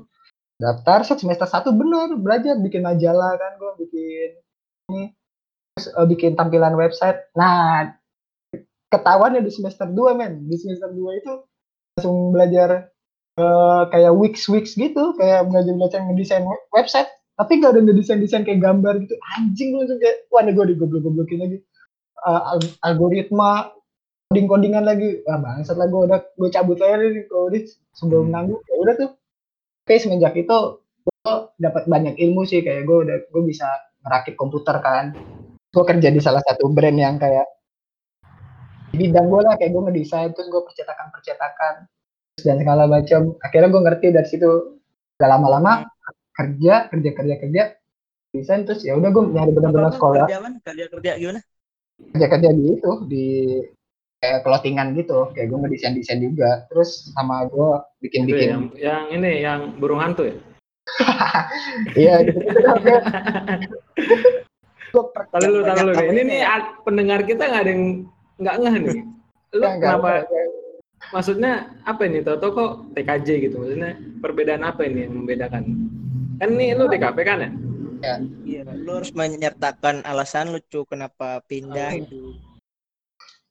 daftar 0.58 1.02
set 1.02 1.18
semester 1.20 1.46
satu 1.48 1.74
bener. 1.74 2.14
Belajar 2.18 2.58
bikin 2.58 2.82
majalah 2.84 3.34
kan 3.36 3.52
gue 3.58 3.72
bikin 3.86 4.30
ini. 4.90 5.02
Terus 5.74 5.86
eh, 5.90 6.06
bikin 6.06 6.38
tampilan 6.38 6.74
website. 6.78 7.30
Nah 7.34 7.90
ketahuan 8.90 9.34
ya 9.34 9.42
di 9.42 9.50
semester 9.50 9.86
2 9.90 10.18
men. 10.18 10.46
Di 10.46 10.56
semester 10.58 10.90
2 10.90 11.20
itu 11.20 11.32
langsung 11.98 12.30
belajar 12.30 12.90
eh, 13.38 13.82
kayak 13.90 14.12
wix 14.14 14.46
wix 14.46 14.78
gitu. 14.78 15.14
Kayak 15.18 15.50
belajar 15.50 15.72
belajar 15.74 16.00
ngedesain 16.06 16.44
we- 16.46 16.66
website. 16.74 17.10
Tapi 17.34 17.58
gak 17.58 17.74
ada 17.74 17.82
ngedesain 17.82 18.22
desain 18.22 18.46
kayak 18.46 18.62
gambar 18.62 19.02
gitu. 19.02 19.18
Anjing 19.34 19.74
gue 19.74 19.80
langsung 19.82 19.98
kayak 19.98 20.16
wah 20.30 20.46
gue 20.46 20.64
digoblok 20.70 21.02
goblokin 21.02 21.42
lagi. 21.42 21.58
Al- 22.24 22.78
algoritma 22.86 23.74
coding 24.30 24.46
codingan 24.46 24.86
lagi. 24.86 25.18
Wah 25.26 25.42
bangsat 25.42 25.74
lah 25.74 25.90
gue 25.90 26.00
udah 26.06 26.22
gue 26.22 26.48
cabut 26.54 26.78
aja 26.78 26.94
nih 27.02 27.26
kalau 27.26 27.50
sebelum 27.94 28.30
Hmm. 28.30 28.34
nanggung 28.38 28.62
ya 28.70 28.74
udah 28.78 28.94
tuh 28.98 29.10
tapi 29.84 30.00
semenjak 30.00 30.32
itu 30.40 30.80
gue 31.04 31.32
dapat 31.60 31.84
banyak 31.84 32.16
ilmu 32.16 32.48
sih 32.48 32.64
kayak 32.64 32.88
gue 32.88 32.98
udah 33.04 33.16
gue 33.28 33.42
bisa 33.44 33.68
merakit 34.00 34.32
komputer 34.32 34.80
kan 34.80 35.12
gue 35.72 35.84
kerja 35.84 36.08
di 36.08 36.20
salah 36.24 36.40
satu 36.40 36.72
brand 36.72 36.96
yang 36.96 37.20
kayak 37.20 37.44
di 38.96 39.04
bidang 39.04 39.28
gue 39.28 39.40
lah 39.44 39.54
kayak 39.60 39.76
gue 39.76 39.82
ngedesain 39.84 40.32
terus 40.32 40.48
gue 40.48 40.62
percetakan 40.64 41.12
percetakan 41.12 41.74
terus 42.32 42.44
dan 42.48 42.56
segala 42.64 42.88
macam 42.88 43.36
akhirnya 43.44 43.68
gue 43.68 43.82
ngerti 43.84 44.06
dari 44.16 44.28
situ 44.28 44.50
gak 45.20 45.30
lama-lama 45.30 45.84
kerja 46.32 46.88
kerja 46.88 47.10
kerja 47.12 47.34
kerja 47.44 47.62
desain 48.34 48.64
terus 48.64 48.82
ya 48.82 48.96
udah 48.96 49.12
gue 49.14 49.22
nyari 49.30 49.52
benar-benar 49.54 49.94
sekolah? 49.94 50.26
Kerja 50.26 50.88
kerja 50.90 51.12
gimana? 51.20 51.40
kerja 51.94 52.26
kerja 52.26 52.48
di 52.50 52.64
itu 52.74 52.92
di 53.06 53.26
kayak 54.24 54.40
clothingan 54.40 54.96
gitu 54.96 55.28
kayak 55.36 55.52
gue 55.52 55.58
ngedesain 55.60 55.92
desain 55.92 56.16
juga 56.24 56.64
terus 56.72 57.12
sama 57.12 57.44
gue 57.44 57.70
bikin 58.00 58.24
bikin 58.24 58.48
yang, 58.48 58.64
yang 58.80 59.04
ini 59.12 59.44
yang 59.44 59.60
burung 59.76 60.00
hantu 60.00 60.32
ya. 60.32 60.36
iya 62.00 62.14
gitu 62.24 62.40
Tahu 64.94 65.42
lu, 65.50 65.60
tahu 65.66 65.90
lu. 65.90 65.92
banyak 65.92 66.14
Ini 66.14 66.22
apa 66.22 66.30
nih 66.30 66.38
ya? 66.38 66.54
a- 66.54 66.72
pendengar 66.86 67.20
kita 67.26 67.42
nggak 67.50 67.62
ada 67.66 67.72
yang 67.74 67.84
nggak 68.38 68.56
ngeh 68.62 68.74
nih. 68.78 69.00
Lu 69.58 69.66
kenapa? 69.82 70.10
Maksudnya 71.10 71.52
apa 71.82 72.00
ini? 72.06 72.22
Tahu 72.22 72.38
kok 72.38 72.70
TKJ 72.94 73.28
gitu? 73.42 73.58
Maksudnya 73.58 73.98
perbedaan 74.22 74.62
apa 74.62 74.86
ini 74.86 75.10
yang 75.10 75.18
membedakan? 75.18 75.62
Kan 76.38 76.48
nih 76.54 76.78
lu 76.78 76.86
DKP 76.86 77.18
kan 77.26 77.38
ya? 77.42 77.50
Iya, 78.46 78.62
lu 78.70 79.02
harus 79.02 79.10
menyertakan 79.10 80.06
alasan 80.06 80.54
lu, 80.54 80.62
Cuk, 80.62 80.94
kenapa 80.94 81.42
pindah 81.42 81.90
Oh. 81.90 81.98
itu. 81.98 82.22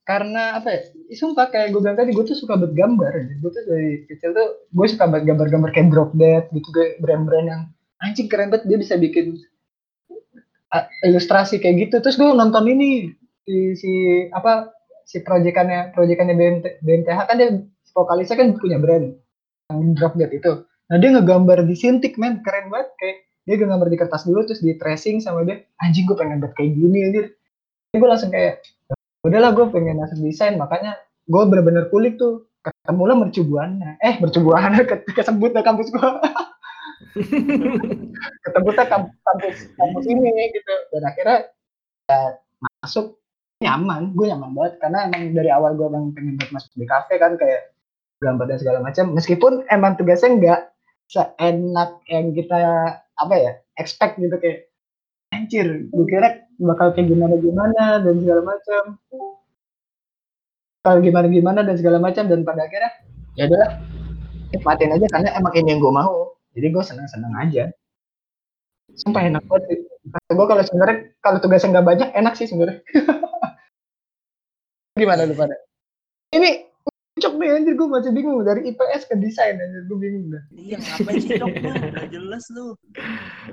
Karena 0.04 0.60
apa 0.60 0.68
ya? 0.68 0.80
Sumpah 1.16 1.48
kayak 1.48 1.72
gue 1.72 1.80
bilang 1.80 1.96
tadi 1.96 2.12
gue 2.12 2.24
tuh 2.28 2.36
suka 2.36 2.60
banget 2.60 2.76
gambar. 2.76 3.12
Gue 3.40 3.50
tuh 3.50 3.64
dari 3.64 4.04
kecil 4.04 4.36
tuh 4.36 4.48
gue 4.68 4.86
suka 4.92 5.08
banget 5.08 5.32
gambar-gambar 5.32 5.72
kayak 5.72 5.88
drop 5.88 6.12
dead 6.12 6.44
gitu 6.52 6.68
kayak 6.76 7.00
brand-brand 7.00 7.48
yang 7.48 7.62
anjing 8.04 8.28
keren 8.28 8.52
banget 8.52 8.68
dia 8.68 8.76
bisa 8.76 9.00
bikin 9.00 9.40
uh, 10.76 10.84
ilustrasi 11.08 11.56
kayak 11.56 11.88
gitu. 11.88 12.04
Terus 12.04 12.20
gue 12.20 12.28
nonton 12.28 12.68
ini 12.68 13.16
si, 13.48 13.72
si 13.80 13.92
apa 14.36 14.68
si 15.08 15.24
proyekannya 15.24 15.96
proyekannya 15.96 16.36
BMT, 16.36 16.66
BMTH 16.84 17.20
kan 17.24 17.36
dia 17.40 17.50
vokalisnya 17.96 18.36
kan 18.36 18.48
punya 18.60 18.76
brand 18.76 19.16
yang 19.72 19.96
drop 19.96 20.20
dead 20.20 20.36
itu. 20.36 20.68
Nah 20.92 20.96
dia 21.00 21.16
ngegambar 21.16 21.64
di 21.64 21.72
sintik 21.72 22.20
men. 22.20 22.44
Keren 22.44 22.68
banget 22.68 22.92
kayak 23.00 23.16
dia 23.48 23.54
ngegambar 23.56 23.88
di 23.88 23.96
kertas 23.96 24.28
dulu 24.28 24.44
terus 24.44 24.60
di 24.60 24.76
tracing 24.76 25.24
sama 25.24 25.48
dia 25.48 25.64
anjing 25.80 26.04
gue 26.04 26.16
pengen 26.16 26.44
buat 26.44 26.52
kayak 26.60 26.76
gini 26.76 27.08
anjir. 27.08 27.26
Gue 27.96 28.04
langsung 28.04 28.28
kayak 28.28 28.60
udahlah 29.24 29.50
gue 29.56 29.66
pengen 29.72 29.98
masuk 29.98 30.20
desain 30.20 30.54
makanya 30.60 31.00
gue 31.24 31.42
bener-bener 31.48 31.88
kulik 31.88 32.20
tuh. 32.20 32.44
Ketemu 32.64 33.02
lah 33.04 33.16
mercubuana 33.20 33.90
eh 34.00 34.16
mercubuana 34.24 34.80
ke, 34.88 35.04
kesebut 35.12 35.52
lah 35.52 35.60
kampus 35.60 35.92
gua. 35.92 36.16
Ketemu 38.44 38.70
lah 38.72 38.86
kampus 38.88 39.56
kampus 39.76 40.04
ini 40.08 40.32
gitu. 40.48 40.74
Dan 40.92 41.02
akhirnya 41.04 41.38
ya, 42.08 42.40
masuk. 42.80 43.20
Nyaman 43.60 44.16
gue 44.16 44.26
nyaman 44.32 44.50
banget. 44.56 44.72
Karena 44.80 44.98
emang 45.08 45.36
dari 45.36 45.50
awal 45.52 45.76
gue 45.76 45.86
emang 45.88 46.16
pengen 46.16 46.40
masuk 46.52 46.72
di 46.72 46.88
kafe 46.88 47.20
kan 47.20 47.36
kayak 47.36 47.76
gambar 48.24 48.48
dan 48.48 48.58
segala 48.60 48.78
macam. 48.80 49.12
Meskipun 49.12 49.68
emang 49.68 50.00
tugasnya 50.00 50.32
enggak 50.32 50.60
seenak 51.12 52.00
yang 52.08 52.32
kita 52.32 52.60
apa 52.96 53.34
ya 53.36 53.52
expect 53.76 54.16
gitu 54.16 54.40
kayak 54.40 54.72
anjir 55.34 55.90
gue 55.90 56.06
kira 56.06 56.46
bakal 56.62 56.94
kayak 56.94 57.10
gimana 57.10 57.34
gimana 57.38 57.84
dan 58.02 58.14
segala 58.22 58.42
macam. 58.46 58.82
Kalau 60.84 60.98
gimana 61.00 61.26
gimana 61.32 61.60
dan 61.64 61.74
segala 61.80 61.98
macam 61.98 62.28
dan 62.28 62.44
pada 62.44 62.68
akhirnya 62.68 62.92
ya 63.34 63.50
udah 63.50 63.66
nikmatin 64.54 64.94
aja 64.94 65.06
karena 65.10 65.28
emang 65.34 65.54
ini 65.58 65.68
yang 65.74 65.80
gue 65.82 65.92
mau. 65.92 66.38
Jadi 66.54 66.66
gue 66.70 66.84
senang 66.86 67.08
senang 67.10 67.34
aja. 67.34 67.74
Sumpah 68.94 69.26
enak 69.26 69.42
banget 69.50 69.82
gue 70.04 70.46
kalau 70.46 70.62
sebenarnya 70.62 70.96
kalau 71.24 71.38
tugasnya 71.40 71.80
nggak 71.80 71.88
banyak 71.88 72.08
enak 72.14 72.34
sih 72.38 72.46
sebenarnya. 72.46 72.84
Gimana 75.00 75.26
lu 75.26 75.34
pada 75.34 75.56
ini 76.34 76.73
cocok 77.14 77.34
nih 77.38 77.48
anjir 77.54 77.74
gue 77.78 77.88
masih 77.88 78.10
bingung. 78.10 78.42
Dari 78.42 78.60
IPS 78.74 79.02
ke 79.06 79.14
desain 79.22 79.54
anjir 79.54 79.82
gue 79.86 79.98
bingung 79.98 80.26
dah. 80.34 80.42
Iya 80.52 80.76
ngapain 80.82 81.16
sih 81.22 81.30
cok? 81.38 81.48
Nggak 81.62 82.08
jelas 82.10 82.44
lu. 82.50 82.66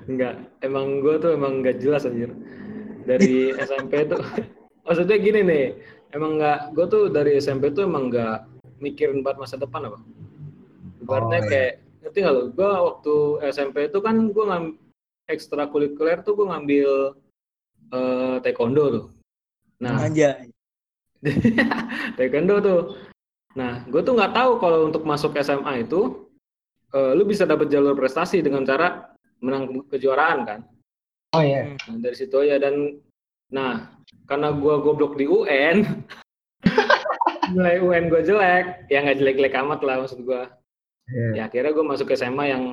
Enggak 0.10 0.34
emang 0.66 1.00
gue 1.06 1.16
tuh 1.22 1.32
emang 1.38 1.62
nggak 1.62 1.78
jelas 1.80 2.10
anjir. 2.10 2.34
Dari 3.06 3.54
SMP 3.70 4.10
tuh 4.10 4.20
maksudnya 4.86 5.18
gini 5.22 5.40
nih 5.46 5.66
emang 6.18 6.42
nggak 6.42 6.74
gue 6.74 6.86
tuh 6.90 7.04
dari 7.14 7.38
SMP 7.38 7.70
tuh 7.70 7.86
emang 7.86 8.10
nggak 8.10 8.50
mikirin 8.82 9.22
buat 9.22 9.38
masa 9.38 9.62
depan 9.62 9.88
apa? 9.88 10.02
Ibaratnya 11.06 11.40
oh, 11.40 11.44
iya. 11.46 11.50
kayak 11.50 11.74
ngerti 12.02 12.18
nggak 12.18 12.34
lo 12.34 12.44
gue 12.50 12.72
waktu 12.92 13.16
SMP 13.54 13.78
itu 13.88 14.00
kan 14.02 14.16
gue 14.34 14.46
ngambil 14.50 14.74
ekstrakurikuler 15.32 16.20
tuh 16.28 16.34
gue 16.34 16.50
ngambil 16.50 16.90
uh, 17.94 18.36
taekwondo 18.42 18.84
tuh. 18.90 19.06
Nah. 19.80 20.02
Aja 20.02 20.42
taekwondo 22.18 22.58
tuh. 22.60 23.11
Nah, 23.56 23.84
gue 23.88 24.02
tuh 24.04 24.16
nggak 24.16 24.34
tahu 24.36 24.52
kalau 24.64 24.88
untuk 24.88 25.04
masuk 25.04 25.36
SMA 25.40 25.84
itu, 25.84 26.28
uh, 26.96 27.12
lu 27.12 27.28
bisa 27.28 27.44
dapat 27.44 27.68
jalur 27.68 27.96
prestasi 27.96 28.40
dengan 28.40 28.64
cara 28.64 29.12
menang 29.44 29.84
kejuaraan 29.92 30.40
kan. 30.48 30.60
Oh 31.36 31.44
iya. 31.44 31.76
Yeah. 31.76 31.92
Nah, 31.92 31.98
dari 32.00 32.16
situ 32.16 32.36
aja 32.40 32.60
dan, 32.60 33.00
nah 33.52 33.92
karena 34.28 34.56
gue 34.56 34.76
goblok 34.84 35.20
di 35.20 35.28
UN, 35.28 36.04
mulai 37.52 37.80
UN 37.86 38.08
gue 38.08 38.22
jelek, 38.24 38.88
ya 38.88 39.04
nggak 39.04 39.20
jelek-jelek 39.20 39.56
amat 39.64 39.80
lah 39.84 39.96
maksud 40.04 40.24
gue. 40.24 40.42
Yeah. 41.12 41.32
Ya 41.36 41.42
akhirnya 41.52 41.72
gue 41.76 41.86
masuk 41.88 42.08
ke 42.12 42.16
SMA 42.16 42.46
yang, 42.52 42.64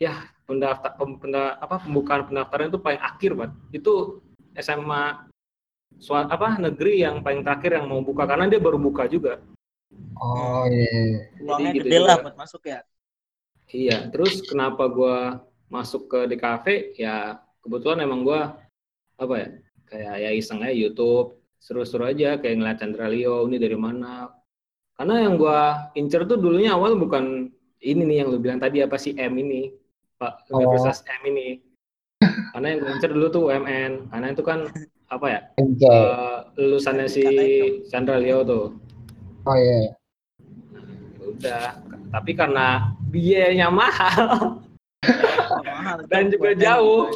ya 0.00 0.28
pendaftar, 0.48 0.96
penda, 0.96 1.56
apa 1.60 1.80
pembukaan 1.84 2.28
pendaftaran 2.28 2.72
itu 2.72 2.80
paling 2.80 3.00
akhir 3.00 3.30
banget. 3.36 3.52
Itu 3.72 4.24
SMA 4.56 5.28
suat 6.00 6.26
apa 6.28 6.58
negeri 6.58 7.00
yang 7.04 7.22
paling 7.22 7.46
terakhir 7.46 7.80
yang 7.80 7.86
mau 7.86 8.02
buka 8.02 8.26
karena 8.26 8.48
dia 8.48 8.60
baru 8.60 8.76
buka 8.80 9.08
juga. 9.08 9.40
Oh 10.18 10.64
iya. 10.70 11.28
Peluangnya 11.38 11.70
gitu 11.74 11.86
gede 11.86 11.98
lah 12.00 12.16
buat 12.22 12.36
masuk 12.38 12.62
ya. 12.66 12.80
Iya, 13.74 13.96
terus 14.12 14.44
kenapa 14.46 14.86
gua 14.86 15.42
masuk 15.72 16.06
ke 16.06 16.20
DKV 16.30 16.94
ya 16.94 17.42
kebetulan 17.64 18.04
emang 18.04 18.22
gua 18.22 18.60
apa 19.18 19.34
ya 19.34 19.48
kayak 19.88 20.14
ya 20.20 20.30
iseng 20.36 20.60
aja 20.62 20.74
YouTube 20.74 21.40
seru-seru 21.58 22.04
aja 22.04 22.36
kayak 22.38 22.60
ngeliat 22.60 22.78
Chandra 22.78 23.08
Leo 23.10 23.48
ini 23.50 23.56
dari 23.58 23.74
mana? 23.74 24.30
Karena 24.94 25.26
yang 25.26 25.34
gua 25.40 25.90
incer 25.98 26.22
tuh 26.28 26.38
dulunya 26.38 26.76
awal 26.76 26.94
bukan 26.94 27.50
ini 27.84 28.02
nih 28.06 28.16
yang 28.24 28.28
lu 28.32 28.38
bilang 28.40 28.62
tadi 28.62 28.80
apa 28.80 28.96
sih 28.96 29.12
M 29.18 29.34
ini 29.36 29.72
Pak 30.16 30.48
Universitas 30.48 31.04
oh. 31.04 31.16
M 31.20 31.22
ini. 31.34 31.48
Karena 32.24 32.66
yang 32.72 32.78
gue 32.80 32.90
incer 32.96 33.10
dulu 33.12 33.26
tuh 33.28 33.42
UMN 33.52 34.08
karena 34.08 34.26
itu 34.32 34.42
kan 34.46 34.64
apa 35.12 35.26
ya 35.28 35.40
uh, 35.84 36.48
lulusannya 36.56 37.06
si 37.06 37.24
Chandra 37.92 38.16
Leo 38.16 38.40
tuh 38.42 38.72
oh 39.44 39.56
iya 39.56 39.76
yeah. 39.88 39.92
udah 41.24 41.66
tapi 42.12 42.32
karena 42.36 42.94
biayanya 43.08 43.68
mahal 43.68 44.60
dan 46.10 46.32
juga 46.32 46.50
jauh 46.56 47.12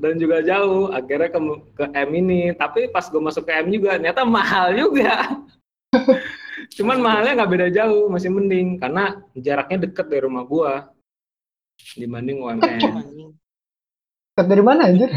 dan 0.00 0.16
juga 0.16 0.40
jauh 0.40 0.88
akhirnya 0.92 1.28
ke, 1.28 1.40
ke 1.76 1.84
M 1.92 2.10
ini 2.16 2.52
tapi 2.56 2.88
pas 2.88 3.04
gue 3.08 3.20
masuk 3.20 3.44
ke 3.44 3.52
M 3.52 3.68
juga 3.72 4.00
ternyata 4.00 4.24
mahal 4.24 4.72
juga 4.72 5.40
cuman 6.76 6.98
mahalnya 7.00 7.32
nggak 7.42 7.52
beda 7.52 7.68
jauh 7.72 8.08
masih 8.08 8.32
mending 8.32 8.80
karena 8.80 9.20
jaraknya 9.36 9.88
deket 9.88 10.06
dari 10.08 10.22
rumah 10.24 10.44
gue 10.48 10.72
dibanding 12.00 12.40
UMN 12.40 12.80
deket 14.32 14.46
dari 14.48 14.62
mana 14.64 14.88
anjir 14.88 15.10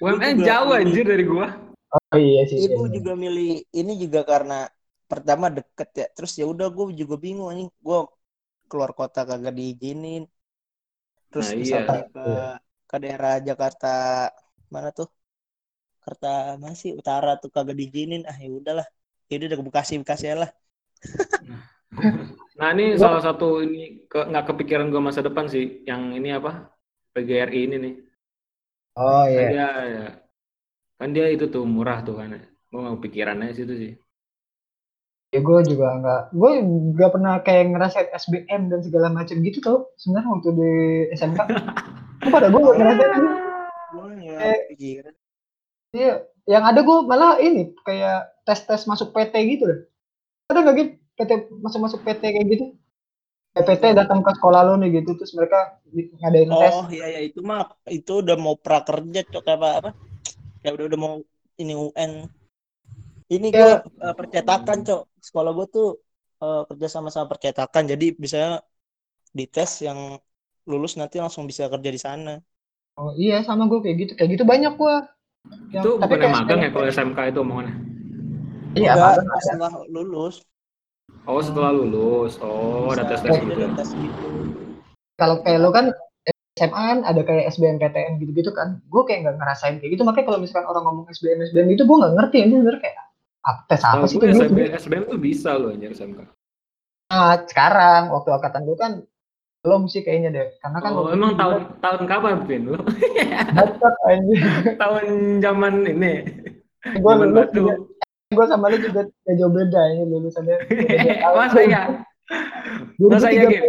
UMN 0.00 0.40
jauh 0.40 0.72
anjir 0.72 1.04
dari 1.04 1.24
gua. 1.28 1.52
Oh 1.92 2.16
iya 2.16 2.48
sih. 2.48 2.72
Ibu 2.72 2.88
iya. 2.88 2.92
juga 2.96 3.12
milih 3.12 3.68
ini 3.76 3.92
juga 4.00 4.24
karena 4.24 4.64
pertama 5.12 5.46
deket 5.56 5.88
ya. 6.00 6.06
Terus 6.16 6.32
ya 6.40 6.44
udah 6.52 6.66
gue 6.76 6.84
juga 7.00 7.16
bingung 7.24 7.50
nih. 7.58 7.68
Gue 7.86 7.98
keluar 8.70 8.90
kota 8.98 9.20
kagak 9.28 9.54
diizinin. 9.58 10.22
Terus 11.30 11.48
nah, 11.50 11.58
misalnya 11.60 11.90
iya. 11.94 12.04
ke 12.14 12.24
ke 12.90 12.96
daerah 13.02 13.34
Jakarta 13.48 13.92
mana 14.74 14.88
tuh? 14.98 15.08
Jakarta 15.98 16.28
masih 16.64 16.90
utara 17.00 17.30
tuh 17.42 17.50
kagak 17.54 17.76
diizinin. 17.80 18.22
Ah 18.30 18.36
ya 18.42 18.50
udahlah. 18.50 18.86
Ya 19.30 19.34
udah 19.38 19.58
ke 19.60 19.64
Bekasi 19.68 19.92
Bekasi 20.02 20.26
lah. 20.34 20.50
nah 22.58 22.68
ini 22.76 22.94
salah 23.02 23.22
satu 23.24 23.64
ini 23.64 24.06
ke, 24.10 24.18
nggak 24.30 24.44
kepikiran 24.54 24.86
gue 24.92 25.02
masa 25.02 25.20
depan 25.26 25.46
sih. 25.50 25.82
Yang 25.88 26.02
ini 26.18 26.28
apa? 26.38 26.50
PGRI 27.10 27.60
ini 27.66 27.76
nih 27.84 27.94
Oh 28.98 29.24
iya. 29.30 29.38
Kan 29.38 29.52
dia, 29.54 29.68
ya. 29.94 30.04
kan 30.98 31.08
dia 31.14 31.26
itu 31.34 31.44
tuh 31.54 31.64
murah 31.74 31.98
tuh 32.06 32.14
kan. 32.20 32.28
Gue 32.70 32.80
nggak 32.82 33.00
pikirannya 33.04 33.46
situ 33.58 33.74
sih. 33.82 33.92
Ya 35.30 35.38
gue 35.38 35.58
juga 35.62 35.86
nggak, 36.02 36.22
gue 36.34 36.50
nggak 36.98 37.10
pernah 37.14 37.38
kayak 37.46 37.70
ngerasain 37.70 38.10
SBM 38.10 38.66
dan 38.66 38.80
segala 38.82 39.14
macam 39.14 39.38
gitu 39.46 39.62
tau. 39.62 39.94
Sebenarnya 39.94 40.30
waktu 40.34 40.50
di 40.58 40.72
SMK, 41.14 41.40
gue 42.26 42.30
pada 42.34 42.50
gue 42.50 42.58
nggak 42.58 42.76
ngerasain. 42.82 43.22
Gue 43.94 44.08
nggak 44.18 45.14
Iya, 45.90 46.22
yang 46.46 46.62
ada 46.66 46.82
gue 46.82 46.96
malah 47.06 47.38
ini 47.42 47.74
kayak 47.82 48.42
tes 48.46 48.62
tes 48.66 48.82
masuk 48.86 49.14
PT 49.14 49.34
gitu 49.54 49.70
deh. 49.70 49.80
Ada 50.50 50.58
nggak 50.66 50.76
gitu 50.78 50.92
PT 51.18 51.30
masuk 51.62 51.80
masuk 51.82 52.00
PT 52.02 52.22
kayak 52.26 52.46
gitu? 52.50 52.66
PPT 53.50 53.98
datang 53.98 54.22
ke 54.22 54.30
sekolah 54.30 54.62
lo 54.62 54.78
nih 54.78 55.02
gitu 55.02 55.18
terus 55.18 55.34
mereka 55.34 55.82
ngadain 55.90 56.50
oh, 56.54 56.62
tes. 56.62 56.74
Oh 56.74 56.86
iya 56.90 57.06
iya 57.10 57.20
itu 57.26 57.42
mah 57.42 57.66
itu 57.90 58.22
udah 58.22 58.38
mau 58.38 58.54
prakerja 58.54 59.26
cok 59.26 59.46
apa 59.50 59.68
apa 59.82 59.90
ya 60.62 60.70
udah 60.70 60.84
udah 60.86 60.98
mau 60.98 61.14
ini 61.58 61.74
UN 61.74 62.30
ini 63.30 63.48
ya. 63.54 63.56
gue 63.56 63.72
uh, 64.02 64.14
percetakan 64.18 64.82
cok 64.82 65.02
sekolah 65.22 65.50
gue 65.54 65.66
tuh 65.70 65.88
uh, 66.42 66.66
kerja 66.66 66.86
sama 66.90 67.08
sama 67.14 67.30
percetakan 67.30 67.86
jadi 67.86 68.06
bisa 68.18 68.58
dites 69.30 69.86
yang 69.86 70.18
lulus 70.66 70.98
nanti 70.98 71.22
langsung 71.22 71.46
bisa 71.46 71.70
kerja 71.70 71.90
di 71.90 72.00
sana. 72.00 72.34
Oh 72.98 73.14
iya 73.14 73.40
sama 73.46 73.70
gue 73.70 73.80
kayak 73.80 73.96
gitu 73.96 74.12
kayak 74.18 74.30
gitu 74.36 74.44
banyak 74.44 74.74
gue. 74.74 74.96
Itu 75.72 75.96
bukan 75.96 76.30
magang 76.30 76.60
ya 76.60 76.70
kalau 76.74 76.86
SMK 76.90 77.18
itu 77.32 77.38
omongannya? 77.40 77.74
Iya, 78.76 78.94
Enggak, 78.94 79.40
setelah 79.42 79.72
lulus. 79.90 80.46
Oh 81.26 81.42
setelah 81.42 81.74
lulus, 81.74 82.38
oh 82.38 82.86
ada 82.94 83.02
tes 83.02 83.18
tes 83.18 83.34
gitu. 83.42 83.66
Kalau 85.18 85.42
kayak 85.42 85.58
lo 85.58 85.74
kan 85.74 85.90
SMA 86.54 86.70
kan 86.70 86.98
ada 87.02 87.24
kayak 87.26 87.50
SBMPTN 87.50 88.22
gitu-gitu 88.22 88.54
kan, 88.54 88.78
gue 88.86 89.02
kayak 89.08 89.26
nggak 89.26 89.36
ngerasain 89.42 89.82
kayak 89.82 89.98
gitu. 89.98 90.06
Makanya 90.06 90.26
kalau 90.30 90.38
misalkan 90.38 90.66
orang 90.70 90.84
ngomong 90.86 91.06
SBM 91.10 91.42
SBM 91.50 91.66
gitu, 91.74 91.82
gue 91.88 91.96
nggak 91.98 92.14
ngerti 92.14 92.36
ini 92.46 92.54
sebenarnya 92.62 92.82
kayak 92.84 92.98
tes 93.68 93.80
apa 93.82 94.04
sih 94.04 94.20
itu? 94.20 94.26
SBM, 94.26 94.76
SBM 94.76 95.04
tuh 95.08 95.20
bisa 95.20 95.56
loh 95.56 95.72
anjir 95.72 95.92
SMK. 95.96 96.20
Nah, 97.10 97.42
sekarang 97.48 98.12
waktu 98.12 98.30
angkatan 98.36 98.62
gue 98.68 98.76
kan 98.78 98.92
belum 99.60 99.92
sih 99.92 100.00
kayaknya 100.00 100.30
deh 100.32 100.48
karena 100.64 100.78
kan 100.80 100.90
oh, 100.96 101.12
emang 101.12 101.36
tahun 101.36 101.68
juga, 101.68 101.76
tahun 101.84 102.02
kapan 102.08 102.36
Vin 102.48 102.62
lo 102.72 102.80
tahun 104.80 105.06
zaman 105.44 105.84
ini 105.84 106.24
gue 106.96 107.12
lulus 107.12 107.52
gue 108.30 108.46
sama 108.46 108.70
lu 108.70 108.78
juga 108.78 109.10
gak 109.10 109.34
jauh 109.34 109.50
beda 109.50 109.80
ini 109.90 110.06
lulusannya. 110.06 110.56
Masa 111.34 111.60
ya? 111.66 111.82
Masa 113.02 113.28
ya, 113.34 113.42
Gip? 113.50 113.62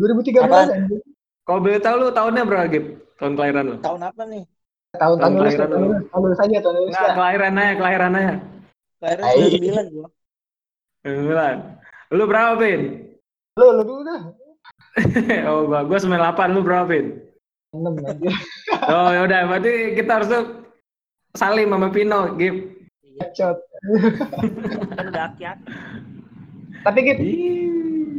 2013 0.00 0.40
anjir. 0.48 1.00
Kalau 1.44 1.60
boleh 1.60 1.80
tahu 1.84 1.94
lu 2.00 2.08
tahunnya 2.08 2.42
berapa, 2.48 2.64
Gip? 2.72 2.84
Tahun 3.20 3.36
kelahiran 3.36 3.64
lu? 3.68 3.76
Tahun 3.84 4.00
apa 4.00 4.22
nih? 4.24 4.48
Tahun 4.96 5.16
tahun 5.20 5.20
tahun 5.20 5.32
lulus, 5.36 5.54
tahun 6.08 6.22
lulus 6.24 6.40
aja, 6.40 6.58
tahun 6.64 6.74
lulus. 6.80 6.92
Nah, 6.96 7.12
kelahiran 7.12 7.52
aja, 7.60 7.72
kelahiran 7.76 8.12
aja. 8.16 8.34
Kelahiran 9.00 9.24
99 9.48 9.96
gua. 9.96 10.08
99. 11.02 12.14
Lu 12.16 12.24
berapa, 12.28 12.52
Pin? 12.60 12.80
Lu, 13.56 13.66
lu 13.80 13.82
dulu 13.82 14.02
dah. 14.04 14.22
oh, 15.48 15.64
gua 15.64 15.80
gua 15.88 15.98
98, 15.98 16.54
lu 16.54 16.60
berapa, 16.60 16.84
Pin? 16.84 17.06
6 17.72 17.80
aja. 18.04 18.30
oh, 18.92 19.08
yaudah, 19.16 19.40
berarti 19.48 19.72
kita 19.96 20.10
harus 20.20 20.28
salim 21.32 21.72
sama 21.72 21.88
Pino, 21.88 22.36
Gip. 22.36 22.80
Bacot. 23.16 23.56
kan 24.96 25.06
udah 25.12 25.32
tapi 26.84 26.98
gitu 27.04 27.22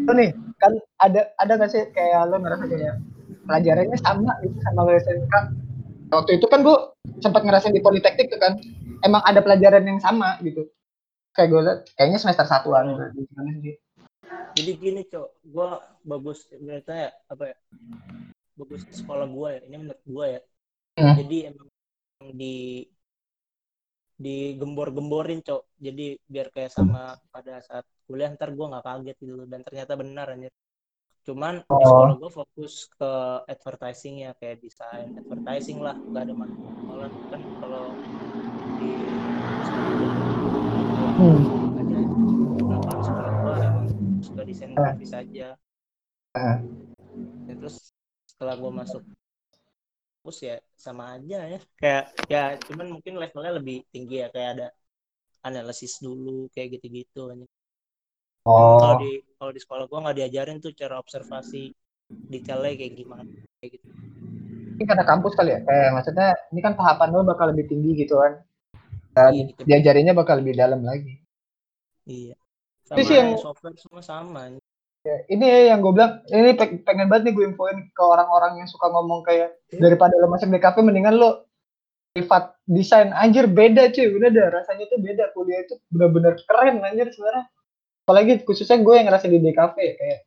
lo 0.05 0.11
nih 0.17 0.29
kan 0.61 0.73
ada 1.01 1.29
ada 1.41 1.53
nggak 1.57 1.71
sih 1.73 1.83
kayak 1.93 2.29
lo 2.29 2.37
ngerasa 2.41 2.65
kayak 2.69 2.95
pelajarannya 3.49 3.97
sama 4.01 4.31
gitu 4.45 4.57
sama 4.61 4.79
lo 4.85 4.91
SMK 4.97 5.33
waktu 6.13 6.31
itu 6.37 6.45
kan 6.49 6.59
gue 6.61 6.77
sempat 7.21 7.41
ngerasain 7.45 7.73
di 7.73 7.81
politeknik 7.81 8.29
tuh 8.29 8.41
kan 8.41 8.53
emang 9.05 9.21
ada 9.25 9.39
pelajaran 9.41 9.83
yang 9.85 9.99
sama 10.01 10.37
gitu. 10.45 10.69
Kayak 11.31 11.47
gue 11.47 11.61
liat 11.63 11.79
kayaknya 11.95 12.19
semester 12.19 12.45
satuan 12.47 12.91
gitu. 13.15 13.23
sih? 13.63 13.75
Jadi 14.57 14.71
gini 14.77 15.01
cok. 15.07 15.29
Gue 15.47 15.69
bagus 16.03 16.47
berarti 16.51 17.07
ya 17.07 17.11
apa 17.31 17.43
ya 17.55 17.57
bagus 18.55 18.81
sekolah 18.91 19.27
gue 19.27 19.49
ya. 19.49 19.61
Ini 19.67 19.75
menurut 19.79 20.03
gue 20.05 20.27
ya. 20.27 20.41
Hmm. 20.91 21.15
jadi 21.23 21.55
emang 21.55 21.69
di 22.35 22.83
digembor-gemborin 24.21 25.41
cok. 25.41 25.63
Jadi 25.79 26.19
biar 26.27 26.47
kayak 26.51 26.71
sama 26.71 27.15
pada 27.31 27.63
saat 27.63 27.87
kuliah 28.05 28.29
ntar 28.35 28.51
gue 28.51 28.65
nggak 28.65 28.85
kaget 28.85 29.17
gitu 29.23 29.47
dan 29.47 29.63
ternyata 29.63 29.95
benar 29.95 30.27
aja 30.35 30.51
cuman 31.21 31.61
oh. 31.69 31.77
di 31.77 31.85
sekolah 31.85 32.15
gue 32.17 32.31
fokus 32.33 32.73
ke 32.97 33.11
advertising 33.45 34.25
ya 34.25 34.33
kayak 34.41 34.57
desain 34.61 35.13
advertising 35.21 35.77
lah. 35.77 35.93
Nggak 35.93 36.23
ada 36.29 36.33
masalah. 36.33 37.09
Kan 37.29 37.41
kalau 37.61 37.85
di 37.93 38.30
hmm. 41.19 41.41
gue 43.41 43.57
suka 44.25 44.41
desain 44.45 44.71
grafis 44.73 45.11
aja 45.13 45.57
uh. 46.37 46.57
ya, 47.49 47.53
terus 47.57 47.93
setelah 48.25 48.55
gue 48.57 48.71
masuk 48.73 49.01
kampus 50.21 50.37
ya 50.45 50.61
sama 50.77 51.17
aja 51.17 51.49
ya 51.49 51.59
kayak 51.81 52.05
ya 52.29 52.43
cuman 52.69 52.93
mungkin 52.93 53.17
levelnya 53.17 53.57
lebih 53.57 53.81
tinggi 53.89 54.21
ya 54.21 54.29
kayak 54.29 54.49
ada 54.53 54.67
analisis 55.41 55.97
dulu 55.97 56.45
kayak 56.53 56.77
gitu-gitu 56.77 57.25
oh. 58.45 58.77
kalau 58.77 59.01
di 59.01 59.17
kalau 59.41 59.49
di 59.49 59.57
sekolah 59.57 59.89
gua 59.89 60.05
nggak 60.05 60.17
diajarin 60.21 60.61
tuh 60.61 60.77
cara 60.77 61.01
observasi 61.01 61.73
detailnya 62.29 62.77
kayak 62.77 62.93
gimana 63.01 63.33
kayak 63.57 63.81
gitu 63.81 63.89
ini 64.77 64.83
karena 64.85 65.05
kampus 65.09 65.33
kali 65.33 65.57
ya 65.57 65.59
kayak 65.65 65.89
maksudnya 65.89 66.29
ini 66.53 66.59
kan 66.61 66.73
tahapan 66.77 67.09
lo 67.09 67.25
bakal 67.25 67.49
lebih 67.49 67.65
tinggi 67.65 68.05
gitu 68.05 68.21
kan 68.21 68.45
dan 69.11 69.31
iya, 69.35 69.43
gitu. 69.51 69.61
diajarinnya 69.67 70.13
bakal 70.15 70.39
lebih 70.39 70.55
dalam 70.55 70.81
lagi. 70.83 71.19
Iya. 72.07 72.35
Sama 72.87 73.03
sih 73.07 73.15
yang 73.15 73.39
software 73.39 73.77
semua 73.79 74.03
sama 74.03 74.51
Ya, 75.01 75.17
ini 75.33 75.49
ya 75.49 75.73
yang 75.73 75.81
gue 75.81 75.97
bilang, 75.97 76.21
ini 76.29 76.53
pengen 76.85 77.09
banget 77.09 77.25
nih 77.25 77.33
gue 77.33 77.45
infoin 77.49 77.89
ke 77.89 78.03
orang-orang 78.05 78.61
yang 78.61 78.69
suka 78.69 78.85
ngomong 78.85 79.25
kayak 79.25 79.57
hmm. 79.73 79.81
daripada 79.81 80.13
lo 80.21 80.29
masuk 80.29 80.53
DKV 80.53 80.77
mendingan 80.85 81.17
lo 81.17 81.49
privat 82.13 82.53
desain. 82.69 83.09
Anjir 83.09 83.49
beda 83.49 83.89
cuy. 83.89 84.13
Udah 84.13 84.29
dah 84.29 84.61
rasanya 84.61 84.85
tuh 84.93 85.01
beda. 85.01 85.33
Kuliah 85.33 85.65
itu 85.65 85.81
bener-bener 85.89 86.37
keren 86.45 86.85
anjir 86.85 87.09
sebenarnya. 87.09 87.49
Apalagi 88.05 88.45
khususnya 88.45 88.77
gue 88.77 88.93
yang 88.93 89.09
ngerasa 89.09 89.25
di 89.25 89.41
DKV 89.41 89.75
kayak 89.97 90.19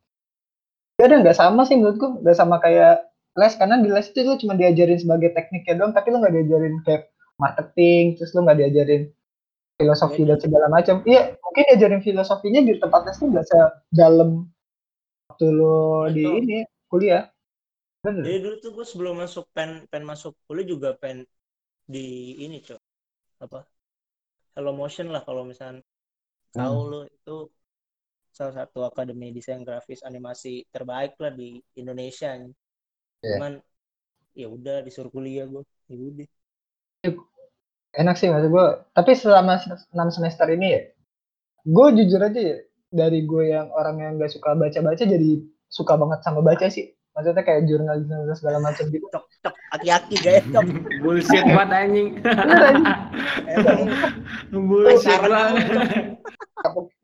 ya 0.99 1.05
udah 1.11 1.19
nggak 1.23 1.39
sama 1.39 1.63
sih 1.67 1.75
menurut 1.79 1.97
gue 1.99 2.11
nggak 2.23 2.39
sama 2.39 2.63
kayak 2.63 3.11
les 3.35 3.55
karena 3.59 3.83
di 3.83 3.91
les 3.91 4.07
itu 4.11 4.23
lo 4.23 4.39
cuma 4.39 4.55
diajarin 4.55 4.99
sebagai 4.99 5.35
tekniknya 5.35 5.75
doang 5.75 5.91
tapi 5.91 6.15
lo 6.15 6.23
nggak 6.23 6.35
diajarin 6.39 6.75
kayak 6.87 7.14
marketing 7.41 8.19
terus 8.19 8.31
lo 8.33 8.47
nggak 8.47 8.59
diajarin 8.61 9.03
filosofi 9.75 10.23
dan 10.23 10.39
segala 10.39 10.67
macam 10.71 11.03
iya 11.07 11.35
mungkin 11.39 11.63
diajarin 11.75 12.03
filosofinya 12.03 12.61
di 12.63 12.79
tempat 12.79 13.01
les 13.11 13.19
tuh 13.19 13.29
nggak 13.31 13.47
sedalam 13.47 14.31
waktu 15.31 15.47
lo 15.51 16.07
di 16.11 16.25
ini 16.25 16.59
kuliah 16.87 17.27
Bener. 18.05 18.21
Jadi 18.21 18.39
dulu 18.45 18.57
tuh 18.61 18.71
gue 18.77 18.85
sebelum 18.85 19.17
masuk 19.17 19.49
pen 19.57 19.89
pen 19.89 20.05
masuk 20.05 20.37
kuliah 20.45 20.69
juga 20.69 20.93
pen 20.93 21.25
di 21.89 22.37
ini 22.37 22.61
cok 22.61 22.81
apa 23.49 23.65
Hello 24.53 24.77
Motion 24.77 25.09
lah 25.09 25.25
kalau 25.25 25.49
misalnya 25.49 25.81
hmm. 25.81 26.61
tahu 26.61 26.79
lo 26.93 27.01
itu 27.09 27.49
salah 28.35 28.55
satu 28.67 28.85
akademi 28.85 29.31
desain 29.31 29.65
grafis 29.65 30.05
animasi 30.05 30.69
terbaik 30.69 31.17
lah 31.17 31.33
di 31.33 31.57
Indonesia. 31.79 32.35
Yeah. 32.39 33.39
Cuman 33.39 33.53
ya 34.35 34.51
udah 34.51 34.83
disuruh 34.83 35.09
kuliah 35.15 35.47
gue, 35.47 35.63
ya 35.89 35.97
udah. 35.97 36.29
Enak 37.95 38.19
sih 38.19 38.27
maksud 38.31 38.51
gue. 38.51 38.67
Tapi 38.95 39.13
selama 39.15 39.63
enam 39.95 40.09
semester 40.11 40.47
ini 40.51 40.67
ya, 40.75 40.81
gue 41.63 41.87
jujur 42.03 42.21
aja 42.23 42.41
ya, 42.41 42.57
dari 42.91 43.23
gue 43.23 43.55
yang 43.55 43.71
orang 43.75 44.03
yang 44.03 44.13
gak 44.19 44.35
suka 44.35 44.59
baca-baca 44.59 45.03
jadi 45.07 45.43
suka 45.71 45.95
banget 45.95 46.21
sama 46.27 46.43
baca 46.43 46.67
sih. 46.67 46.91
Maksudnya 47.15 47.47
kayak 47.47 47.71
jurnal 47.71 48.03
jurnal 48.03 48.35
segala 48.35 48.59
macam 48.59 48.91
gitu. 48.91 49.07
Cok 49.07 49.25
cok 49.47 49.55
aki-aki 49.79 50.17
guys 50.19 50.43
cok. 50.51 50.67
Bullshit 50.99 51.47
banget 51.47 51.71
anjing. 51.71 52.09
Bullshit 54.51 55.21
banget. 55.23 55.55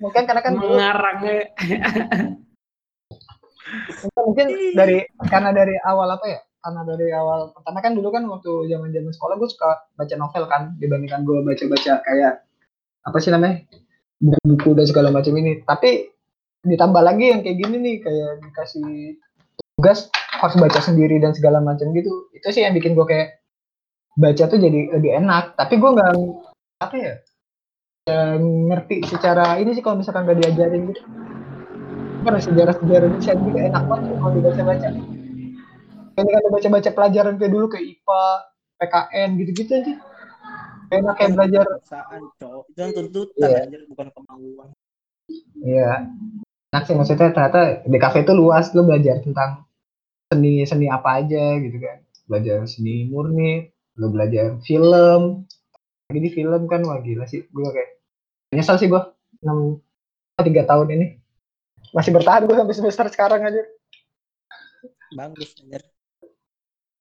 mungkin 0.03 0.23
karena 0.27 0.43
kan 0.43 0.55
mengarangnya. 0.59 1.55
Mungkin 4.19 4.75
dari 4.75 5.07
karena 5.31 5.55
dari 5.55 5.79
awal 5.87 6.11
apa 6.19 6.27
ya 6.27 6.41
karena 6.61 6.81
dari 6.85 7.09
awal 7.17 7.57
pertama 7.57 7.81
kan 7.81 7.97
dulu 7.97 8.09
kan 8.13 8.23
waktu 8.29 8.69
zaman 8.69 8.93
zaman 8.93 9.13
sekolah 9.17 9.35
gue 9.41 9.49
suka 9.49 9.71
baca 9.97 10.15
novel 10.21 10.45
kan 10.45 10.63
dibandingkan 10.77 11.25
gue 11.25 11.41
baca 11.41 11.65
baca 11.73 11.93
kayak 12.05 12.45
apa 13.01 13.17
sih 13.17 13.33
namanya 13.33 13.65
buku 14.21 14.77
dan 14.77 14.85
segala 14.85 15.09
macam 15.09 15.33
ini. 15.41 15.65
Tapi 15.65 16.13
ditambah 16.61 17.01
lagi 17.01 17.33
yang 17.33 17.41
kayak 17.41 17.57
gini 17.57 17.77
nih 17.81 17.97
kayak 18.05 18.31
dikasih 18.45 19.17
tugas 19.81 20.13
harus 20.37 20.57
baca 20.61 20.81
sendiri 20.85 21.17
dan 21.17 21.33
segala 21.33 21.65
macam 21.65 21.97
gitu. 21.97 22.29
Itu 22.37 22.53
sih 22.53 22.61
yang 22.69 22.77
bikin 22.77 22.93
gue 22.93 23.07
kayak 23.09 23.41
baca 24.21 24.45
tuh 24.45 24.61
jadi 24.61 24.93
lebih 24.93 25.17
enak. 25.25 25.57
Tapi 25.57 25.75
gue 25.81 25.91
nggak 25.97 26.13
apa 26.81 26.97
ya, 26.97 27.13
ngerti 28.41 29.05
secara 29.09 29.57
ini 29.57 29.73
sih 29.77 29.85
kalau 29.85 30.01
misalkan 30.01 30.29
gak 30.29 30.41
diajarin 30.41 30.93
gitu. 30.93 31.03
Karena 32.21 32.41
sejarah-sejarah 32.41 33.09
bisa 33.17 33.33
juga 33.33 33.61
enak 33.65 33.85
banget 33.89 34.13
kalau 34.21 34.33
dibaca-baca 34.37 34.89
ini 36.23 36.31
kan 36.31 36.43
baca-baca 36.53 36.91
pelajaran 36.93 37.35
kayak 37.37 37.53
dulu 37.53 37.67
kayak 37.69 37.87
IPA, 37.97 38.25
PKN 38.81 39.29
gitu-gitu 39.41 39.73
aja. 39.77 39.95
Enak 40.91 41.15
kayak 41.19 41.33
belajar. 41.39 41.65
Perasaan 41.67 42.23
cowok. 42.41 42.65
Itu 42.71 42.79
kan 42.81 42.91
tuntutan 42.95 43.49
yeah. 43.51 43.65
anjir 43.67 43.81
bukan 43.87 44.07
kemauan. 44.15 44.69
Iya. 45.61 45.81
Yeah. 45.81 45.97
enak 46.71 46.87
sih 46.87 46.95
maksudnya 46.95 47.35
ternyata 47.35 47.83
di 47.83 47.99
kafe 47.99 48.23
itu 48.23 48.31
luas 48.31 48.71
lo 48.79 48.87
belajar 48.87 49.19
tentang 49.27 49.67
seni 50.31 50.63
seni 50.63 50.87
apa 50.87 51.19
aja 51.19 51.59
gitu 51.59 51.77
kan. 51.83 51.99
Belajar 52.31 52.63
seni 52.71 53.11
murni 53.11 53.67
lo 53.99 54.07
belajar 54.15 54.59
film. 54.63 55.47
Jadi 56.15 56.29
film 56.31 56.71
kan 56.71 56.87
wah 56.87 57.03
gila 57.03 57.27
sih 57.27 57.43
gue 57.43 57.69
kayak 57.75 57.91
nyesel 58.55 58.79
sih 58.79 58.87
gue 58.87 59.03
enam 59.43 59.83
tiga 60.47 60.63
tahun 60.67 60.95
ini. 60.95 61.07
Masih 61.91 62.15
bertahan 62.15 62.47
gue 62.47 62.55
sampai 62.55 62.75
semester 62.79 63.07
sekarang 63.11 63.43
aja 63.43 63.63
bagus 65.15 65.51
anjir 65.59 65.83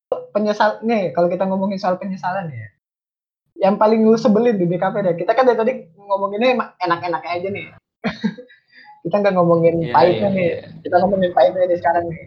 penyesal 0.09 0.81
nih 0.81 1.13
kalau 1.13 1.29
kita 1.29 1.45
ngomongin 1.45 1.77
soal 1.77 2.01
penyesalan 2.01 2.49
ya 2.49 2.67
yang 3.59 3.75
paling 3.75 4.07
lu 4.07 4.15
sebelin 4.15 4.55
di 4.55 4.65
DKP 4.65 4.95
deh. 5.03 5.15
Kita 5.19 5.35
kan 5.35 5.43
dari 5.43 5.59
tadi 5.59 5.73
ngomonginnya 5.99 6.55
enak-enak 6.79 7.23
aja 7.27 7.47
nih. 7.51 7.67
kita 9.03 9.15
nggak 9.19 9.35
ngomongin 9.35 9.75
yeah, 9.83 9.91
pahitnya 9.91 10.29
yeah, 10.31 10.31
nih. 10.31 10.47
Yeah. 10.47 10.63
Kita 10.87 10.95
ngomongin 11.03 11.31
pahitnya 11.35 11.63
nih 11.67 11.77
sekarang 11.83 12.03
nih. 12.07 12.23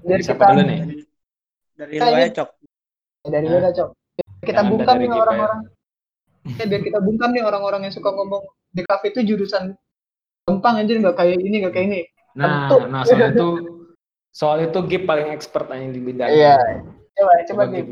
Dari 0.00 0.22
kita 0.24 0.44
dulu 0.48 0.62
nih? 0.64 0.80
Dari 1.76 1.92
lu 2.00 2.08
aja, 2.08 2.28
Cok. 2.40 2.48
Dari 3.28 3.46
lu 3.46 3.56
aja, 3.60 3.70
Cok. 3.76 3.90
Kita 4.40 4.60
bungkam 4.64 4.96
nih 4.96 5.08
orang-orang. 5.12 5.60
Ya, 6.56 6.64
biar 6.64 6.82
kita 6.88 6.98
bungkam 7.04 7.30
nih 7.36 7.44
orang-orang 7.44 7.80
yang 7.84 7.92
suka 7.92 8.10
ngomong 8.16 8.48
DKP 8.72 9.02
itu 9.12 9.20
jurusan 9.28 9.76
gampang 10.48 10.80
aja 10.80 10.88
nggak 10.88 11.16
kayak 11.20 11.36
ini 11.36 11.56
nggak 11.60 11.74
kayak 11.76 11.86
ini. 11.92 12.00
Nah, 12.32 12.72
Tentu. 12.72 12.76
nah 12.88 13.02
soal 13.04 13.28
itu 13.36 13.48
soal 14.30 14.62
itu 14.66 14.78
Gip 14.86 15.04
paling 15.06 15.34
expert 15.34 15.66
aja 15.70 15.86
di 15.90 16.00
bidang. 16.00 16.30
Iya. 16.30 16.56
Coba 17.14 17.32
coba, 17.46 17.62
coba 17.66 17.76
Gip 17.76 17.88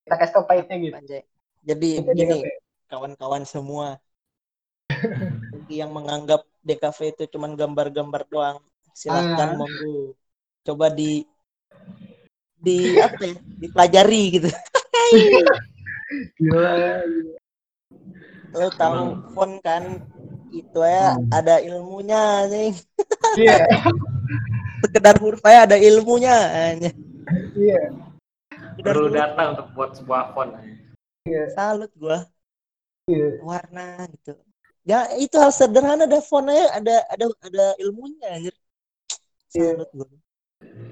kita 0.00 0.14
kasih 0.18 0.34
tau 0.34 0.44
pahitnya 0.48 0.76
gitu 0.82 1.22
jadi 1.60 1.90
gini 2.02 2.38
kawan-kawan 2.90 3.44
semua. 3.46 4.00
Yang 5.70 5.90
menganggap 5.94 6.42
DKV 6.66 6.98
itu 7.14 7.24
cuma 7.36 7.46
gambar-gambar 7.54 8.26
doang 8.26 8.58
silahkan 8.96 9.54
ah. 9.54 9.56
monggo. 9.56 10.18
Coba 10.66 10.90
di 10.90 11.22
di 12.58 12.98
apa 12.98 13.22
ya? 13.22 13.34
Dipelajari 13.38 14.22
gitu. 14.40 14.48
Gila, 16.42 17.06
lo 18.50 18.66
tahu 18.74 19.30
font 19.30 19.62
kan? 19.62 20.02
Itu 20.50 20.82
ya 20.82 21.14
hmm. 21.14 21.30
ada 21.30 21.62
ilmunya 21.62 22.50
nih 22.50 22.74
iya 23.38 23.56
sekedar 24.80 25.14
huruf 25.20 25.42
ada 25.44 25.76
ilmunya 25.76 26.36
iya. 27.56 27.80
Perlu 28.80 29.12
data 29.12 29.52
untuk 29.52 29.66
buat 29.76 29.90
sebuah 29.96 30.32
font 30.32 30.56
iya. 31.28 31.44
salut 31.52 31.92
gua. 31.96 32.24
Iya. 33.10 33.42
warna 33.42 34.06
gitu. 34.14 34.38
Ya 34.86 35.10
itu 35.18 35.36
hal 35.36 35.52
sederhana 35.52 36.06
ada 36.06 36.22
fontnya 36.22 36.70
ada 36.72 36.96
ada 37.10 37.26
ada 37.42 37.64
ilmunya 37.82 38.28
anjir. 38.30 38.54
Iya. 39.52 39.76
salut 39.76 39.90
gua. 39.92 40.08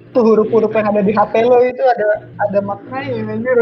Tuh 0.08 0.24
huruf-huruf 0.24 0.72
yang 0.72 0.88
ada 0.88 1.02
di 1.04 1.12
HP 1.12 1.34
lo 1.44 1.60
itu 1.60 1.84
ada 1.84 2.08
ada 2.48 2.58
maknanya 2.64 3.36
anjir. 3.36 3.58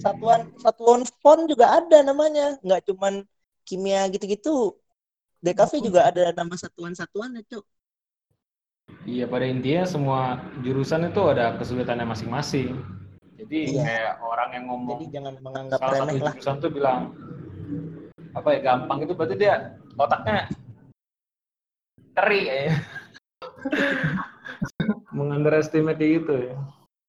Satuan 0.00 0.40
satuan 0.60 1.00
font 1.20 1.44
juga 1.48 1.72
ada 1.80 2.00
namanya. 2.04 2.56
Nggak 2.64 2.88
cuman 2.88 3.24
kimia 3.64 4.08
gitu-gitu. 4.12 4.76
DKV 5.40 5.72
juga 5.80 6.12
ada 6.12 6.36
nama 6.36 6.52
satuan-satuan 6.52 7.40
ya, 7.40 7.42
Cuk. 7.48 7.64
Iya, 9.08 9.24
pada 9.26 9.48
intinya 9.48 9.84
semua 9.88 10.20
jurusan 10.60 11.08
itu 11.08 11.20
ada 11.24 11.56
kesulitannya 11.56 12.04
masing-masing. 12.04 12.76
Jadi 13.40 13.60
iya. 13.72 13.82
kayak 13.82 14.12
orang 14.20 14.50
yang 14.52 14.64
ngomong 14.68 14.98
Jadi 15.00 15.16
jangan 15.16 15.34
menganggap 15.40 15.78
salah 15.80 15.96
remeh 15.96 16.12
satu 16.12 16.20
lah. 16.20 16.32
jurusan 16.36 16.56
tuh 16.60 16.70
bilang 16.70 17.00
apa 18.30 18.48
ya 18.54 18.58
gampang 18.62 18.98
itu 19.02 19.12
berarti 19.16 19.34
dia 19.40 19.54
otaknya 19.96 20.46
teri 22.12 22.40
ya. 22.46 22.56
Mengunderestimate 25.16 26.04
gitu 26.04 26.34
ya. 26.36 26.54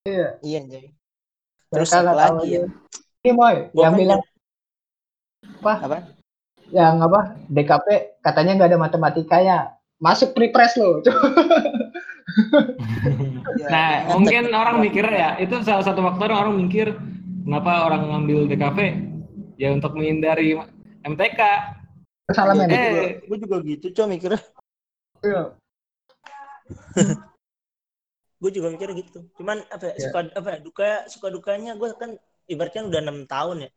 Iya. 0.08 0.28
Iya, 0.42 0.60
Jay. 0.72 0.86
Terus 1.72 1.90
Mereka 1.92 2.08
apa 2.08 2.14
lagi 2.16 2.48
ya? 2.52 2.64
Ini 3.22 3.32
Moy, 3.38 3.56
Gua 3.70 3.84
yang 3.86 3.96
bilang 3.96 4.22
apa? 5.62 5.74
Apa? 5.86 5.98
Yang 6.74 6.96
apa? 7.06 7.20
DKP 7.52 7.88
katanya 8.24 8.52
nggak 8.58 8.70
ada 8.74 8.80
matematikanya. 8.82 9.58
Masuk 10.02 10.34
pre-press 10.34 10.76
lo. 10.76 11.00
Ya, 13.60 13.68
Nah, 13.68 13.92
ingat 14.08 14.16
mungkin 14.16 14.44
orang 14.56 14.78
mikir 14.80 15.04
ya, 15.04 15.36
itu 15.36 15.52
salah 15.68 15.84
satu 15.84 16.00
faktor 16.00 16.32
orang 16.32 16.56
mikir 16.56 16.96
kenapa 17.44 17.92
orang 17.92 18.08
ngambil 18.08 18.48
DKV 18.48 18.80
ya 19.60 19.76
untuk 19.76 20.00
menghindari 20.00 20.56
MTK. 21.04 21.42
Salah 22.32 22.56
men. 22.56 22.72
Eh, 22.72 23.20
Gue 23.28 23.36
juga 23.36 23.60
gitu, 23.68 23.92
Cok, 23.92 24.08
mikirnya. 24.08 24.40
Iya. 25.28 25.44
Gue 28.42 28.52
juga 28.56 28.72
mikirnya 28.72 28.96
gitu. 29.04 29.28
Cuman 29.36 29.60
apa 29.68 29.92
ya, 29.92 29.94
Iya. 30.00 30.04
suka 30.08 30.20
apa 30.32 30.48
ya, 30.56 30.60
duka 30.64 30.88
suka 31.12 31.28
dukanya 31.28 31.76
gue 31.76 31.92
kan 32.00 32.16
ibaratnya 32.48 32.88
udah 32.88 33.02
enam 33.04 33.20
tahun 33.28 33.68
ya 33.68 33.70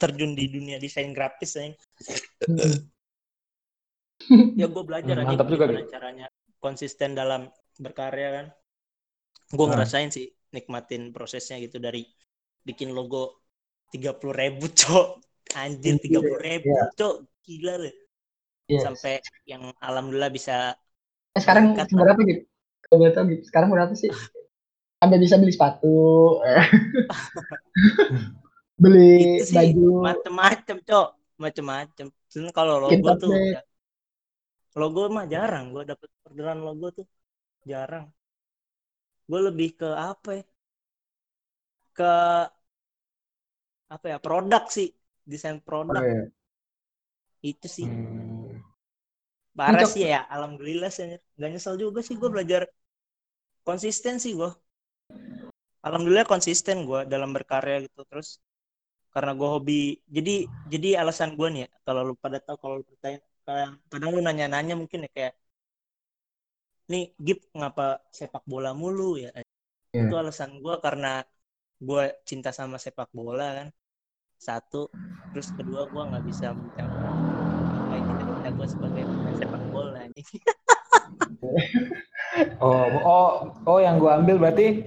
terjun 0.00 0.32
di 0.34 0.44
dunia 0.50 0.76
desain 0.82 1.14
grafis 1.14 1.54
ya. 1.54 1.70
ya 4.60 4.66
gue 4.74 4.82
belajar 4.88 5.16
Hmm, 5.16 5.24
aja 5.24 5.36
juga, 5.48 5.66
gimana 5.66 5.78
caranya 5.92 6.26
konsisten 6.64 7.10
dalam 7.20 7.42
berkarya 7.84 8.28
kan 8.36 8.46
gue 9.56 9.66
Nah. 9.66 9.70
ngerasain 9.70 10.10
sih 10.16 10.26
nikmatin 10.54 11.02
prosesnya 11.14 11.56
gitu 11.64 11.76
dari 11.86 12.02
bikin 12.68 12.88
logo 12.96 13.16
tiga 13.92 14.10
puluh 14.18 14.34
ribu 14.42 14.64
cok 14.80 15.06
anjir 15.62 15.94
Iya, 15.94 15.98
tiga 16.04 16.20
puluh 16.26 16.40
ribu 16.48 16.70
iya. 16.70 16.90
cok 16.98 17.14
gila 17.46 17.74
loh 17.82 17.94
Yes. 18.68 18.84
sampai 18.84 19.12
yang 19.52 19.62
alhamdulillah 19.86 20.32
bisa 20.38 20.54
Eh, 21.36 21.40
sekarang 21.42 21.66
Cut, 21.76 21.90
berapa 21.94 22.20
gitu? 22.26 22.42
Boleh 22.90 23.12
tahu 23.14 23.24
gitu. 23.34 23.42
Sekarang 23.50 23.70
berapa 23.70 23.94
sih? 23.94 24.10
Anda 25.04 25.16
bisa 25.20 25.36
beli 25.40 25.52
sepatu, 25.54 25.94
beli 28.82 29.10
itu 29.22 29.42
sih 29.50 29.64
baju. 29.76 29.86
macem-macem 30.04 30.76
cok 30.88 31.06
macem-macem 31.42 32.06
kalau 32.56 32.74
logo 32.84 33.08
tuh 33.22 33.34
ya, 33.54 33.60
logo 34.78 35.00
mah 35.10 35.26
jarang 35.26 35.74
gue 35.74 35.82
dapet 35.90 36.08
orderan 36.26 36.58
logo 36.66 36.86
tuh 36.98 37.06
jarang. 37.66 38.06
Gue 39.30 39.40
lebih 39.48 39.68
ke 39.80 39.88
apa 39.90 40.30
ya? 40.38 40.44
Ke 41.96 42.12
apa 43.90 44.06
ya? 44.12 44.18
Produk 44.22 44.64
sih 44.70 44.88
desain 45.26 45.58
produk. 45.58 46.02
Oh, 46.02 46.06
iya. 46.06 46.24
itu 47.40 47.66
sih. 47.66 47.88
Hmm, 47.88 48.60
parah 49.56 49.88
sih 49.88 50.04
ya 50.04 50.28
alhamdulillah 50.28 50.90
sih. 50.92 51.18
Nggak 51.36 51.50
nyesel 51.56 51.74
juga 51.80 52.00
sih 52.04 52.14
gue 52.20 52.30
belajar 52.30 52.68
konsisten 53.64 54.18
sih 54.20 54.32
gue 54.36 54.50
alhamdulillah 55.86 56.26
konsisten 56.28 56.84
gue 56.88 57.00
dalam 57.08 57.30
berkarya 57.36 57.84
gitu 57.86 58.00
terus 58.10 58.28
karena 59.14 59.32
gue 59.34 59.48
hobi 59.54 59.80
jadi 60.06 60.46
jadi 60.72 60.88
alasan 61.02 61.34
gue 61.38 61.48
nih 61.50 61.60
ya 61.66 61.68
kalau 61.86 62.00
lu 62.08 62.14
pada 62.24 62.38
tahu 62.38 62.56
kalau 62.62 62.74
lu 62.80 62.84
kadang, 63.50 63.72
kadang 63.90 64.10
lu 64.14 64.20
nanya-nanya 64.26 64.74
mungkin 64.80 65.06
ya 65.06 65.10
kayak 65.16 65.34
nih 66.90 67.04
Gip 67.26 67.38
ngapa 67.58 67.82
sepak 68.18 68.42
bola 68.50 68.70
mulu 68.74 69.14
ya 69.24 69.30
Iya. 69.90 70.06
itu 70.06 70.14
alasan 70.14 70.62
gue 70.62 70.74
karena 70.78 71.26
gue 71.82 72.04
cinta 72.22 72.54
sama 72.54 72.78
sepak 72.78 73.10
bola 73.10 73.58
kan 73.58 73.68
satu 74.38 74.86
terus 75.34 75.50
kedua 75.50 75.90
gue 75.90 75.98
nggak 75.98 76.24
bisa 76.30 76.54
mencapai 76.54 77.10
apa 77.74 77.92
yang 77.98 78.06
cita-cita 78.06 78.48
gue 78.54 78.66
sebagai 78.70 79.02
pemain 79.02 79.34
sepak 79.34 79.62
bola 79.74 80.06
nih 80.14 80.26
oh, 82.62 82.86
oh, 83.02 83.50
oh 83.66 83.78
yang 83.82 83.98
gua 83.98 84.22
ambil 84.22 84.38
berarti 84.38 84.86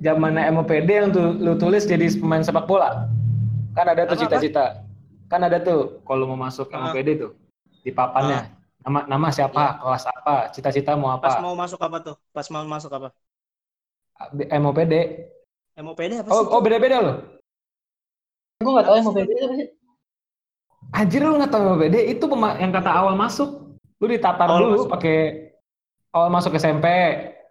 zaman 0.00 0.40
MOPD 0.54 0.88
yang 0.88 1.10
tu, 1.12 1.20
lu 1.20 1.58
tulis 1.58 1.84
jadi 1.84 2.06
pemain 2.16 2.40
sepak 2.40 2.64
bola. 2.64 3.10
Kan 3.74 3.90
ada 3.90 4.06
tuh 4.08 4.16
cita-cita. 4.16 4.86
Kan 5.26 5.42
ada 5.42 5.58
tuh 5.60 6.00
kalau 6.06 6.30
mau 6.30 6.38
masuk. 6.38 6.70
MOPD 6.70 7.18
tuh 7.18 7.34
di 7.86 7.94
papannya. 7.94 8.50
Nama 8.82 8.98
nama 9.06 9.28
siapa, 9.30 9.78
kelas 9.82 10.04
apa, 10.10 10.34
cita-cita 10.50 10.94
mau 10.98 11.14
pas 11.18 11.38
apa? 11.38 11.42
mau 11.42 11.54
masuk 11.54 11.78
apa 11.78 11.96
tuh 12.02 12.16
pas 12.34 12.46
mau 12.50 12.66
masuk 12.66 12.90
apa 12.90 13.08
MOPD. 14.58 14.94
MOPD 15.78 16.12
apa 16.22 16.28
Oh, 16.34 16.42
sih 16.42 16.50
oh 16.50 16.60
beda-beda 16.62 16.98
loh. 17.02 17.16
Gue 18.58 18.72
yang 18.82 19.04
mau 19.06 19.14
beda 19.14 19.30
apa 19.30 19.54
sih. 19.58 19.68
Anjir 20.94 21.20
lu 21.22 21.34
nggak 21.38 21.50
tahu 21.50 21.62
MOPD 21.74 21.96
itu 22.14 22.24
yang 22.62 22.72
kata 22.74 22.90
awal 22.90 23.14
masuk. 23.14 23.74
Lu 23.98 24.06
ditatar 24.06 24.48
Awal 24.50 24.60
dulu 24.62 24.80
pakai 24.86 25.50
awal 26.14 26.28
masuk 26.30 26.54
SMP, 26.56 26.86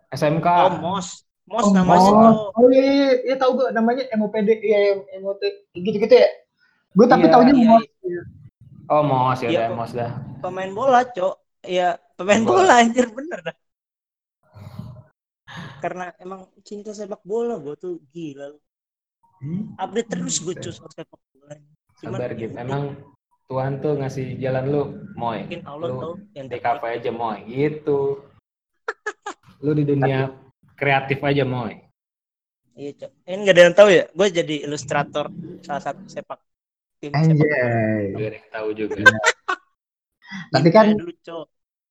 SMK. 0.10 0.48
oh 0.48 0.72
mos 0.82 1.08
mos 1.46 1.68
Oh, 1.68 1.72
namanya 1.76 2.10
oh, 2.10 2.10
tuh 2.10 2.34
oh 2.58 2.68
iya, 2.74 2.82
iya, 2.90 3.10
iya 3.28 3.36
tahu 3.38 3.62
gue 3.62 3.68
namanya 3.76 4.08
MOPD, 4.18 4.50
iya 4.66 4.80
MOT 5.22 5.42
gitu-gitu 5.78 6.16
ya. 6.16 6.30
Gue 6.96 7.06
tapi 7.06 7.28
Iya, 7.28 7.34
taunya 7.36 7.54
iya, 7.54 7.66
MOS. 7.70 7.86
Oh, 8.86 9.02
MOS 9.02 9.40
ya 9.42 9.50
udah 9.50 9.66
kok. 9.66 9.76
MOS 9.78 9.92
dah. 9.94 10.12
pemain 10.40 10.72
bola 10.72 11.02
cok 11.04 11.36
ya 11.66 11.98
pemain 12.14 12.42
Bola. 12.42 12.62
bola 12.62 12.74
anjir 12.78 13.08
bener 13.10 13.40
dah 13.42 13.56
karena 15.80 16.10
emang 16.18 16.46
cinta 16.62 16.92
sepak 16.92 17.22
bola 17.22 17.58
gue 17.58 17.76
tuh 17.78 18.02
gila 18.10 18.54
lu. 18.54 18.60
update 19.78 20.10
terus 20.10 20.42
gue 20.42 20.54
cuy 20.54 20.74
soal 20.74 20.90
sepak 20.90 21.20
bola 21.34 21.54
cuman 22.02 22.18
Sabar 22.20 22.32
ya 22.34 22.38
gitu. 22.38 22.54
Emang 22.58 22.84
Tuhan 23.46 23.78
tuh 23.78 23.94
ngasih 24.02 24.42
jalan 24.42 24.66
lu, 24.68 24.82
Moy. 25.14 25.46
mungkin 25.46 25.62
Allah 25.70 25.88
Lu 25.88 25.96
tahu 26.02 26.14
yang 26.34 26.48
DKV 26.50 26.82
aja, 26.82 27.12
Moy. 27.14 27.38
Gitu. 27.46 28.00
lu 29.62 29.72
di 29.72 29.86
dunia 29.86 30.34
kreatif 30.74 31.22
aja, 31.22 31.46
Moy. 31.46 31.78
iya 32.76 32.92
cok 32.92 33.12
ini 33.24 33.38
nggak 33.46 33.56
ada 33.56 33.64
yang 33.64 33.76
tahu 33.78 33.90
ya 33.90 34.04
gue 34.12 34.28
jadi 34.30 34.56
ilustrator 34.68 35.32
salah 35.64 35.80
satu 35.80 36.04
sepak 36.06 36.42
tim 37.00 37.12
Anjay. 37.14 38.04
Biar 38.16 38.34
yang 38.40 38.48
tahu 38.50 38.70
juga. 38.74 38.96
Tapi 40.54 40.70
kan 40.70 40.96
dulu 40.96 41.14
cok 41.22 41.46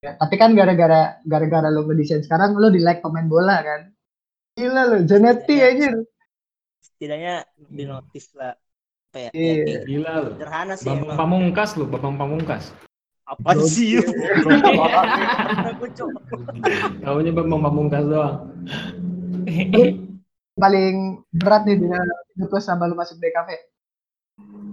tapi 0.04 0.36
kan 0.36 0.52
gara-gara 0.52 1.16
gara-gara 1.24 1.72
lo 1.72 1.88
ngedesain 1.88 2.20
sekarang 2.20 2.60
lo 2.60 2.68
di 2.68 2.76
like 2.76 3.00
pemain 3.00 3.24
bola 3.24 3.64
kan. 3.64 3.88
Gila 4.52 4.82
lo, 4.84 4.96
Janeti 5.00 5.56
Iya. 5.56 5.72
anjir. 5.72 5.94
setidaknya 6.84 7.34
di 7.56 7.84
notice 7.88 8.28
lah 8.36 8.52
apa 8.52 9.18
ya, 9.18 9.30
ya, 9.32 9.52
Iya. 9.64 9.78
Gila 9.88 10.12
lu. 10.20 10.30
sederhana 10.36 10.74
sih 10.76 10.84
Bambang 10.84 11.08
emang 11.08 11.16
Pamungkas 11.16 11.70
lu, 11.80 11.88
Bambang 11.88 12.20
Pamungkas. 12.20 12.68
apa 13.24 13.56
sih 13.64 13.96
cok 15.96 16.08
Taunya 17.00 17.32
Bambang 17.32 17.62
Pamungkas 17.64 18.04
doang. 18.04 18.36
Paling 20.54 20.94
berat 21.32 21.62
nih 21.64 21.80
dengan 21.80 22.04
hidup 22.36 22.50
lo 22.52 22.60
sama 22.60 22.84
lo 22.86 22.94
masuk 22.94 23.16
DKV. 23.18 23.48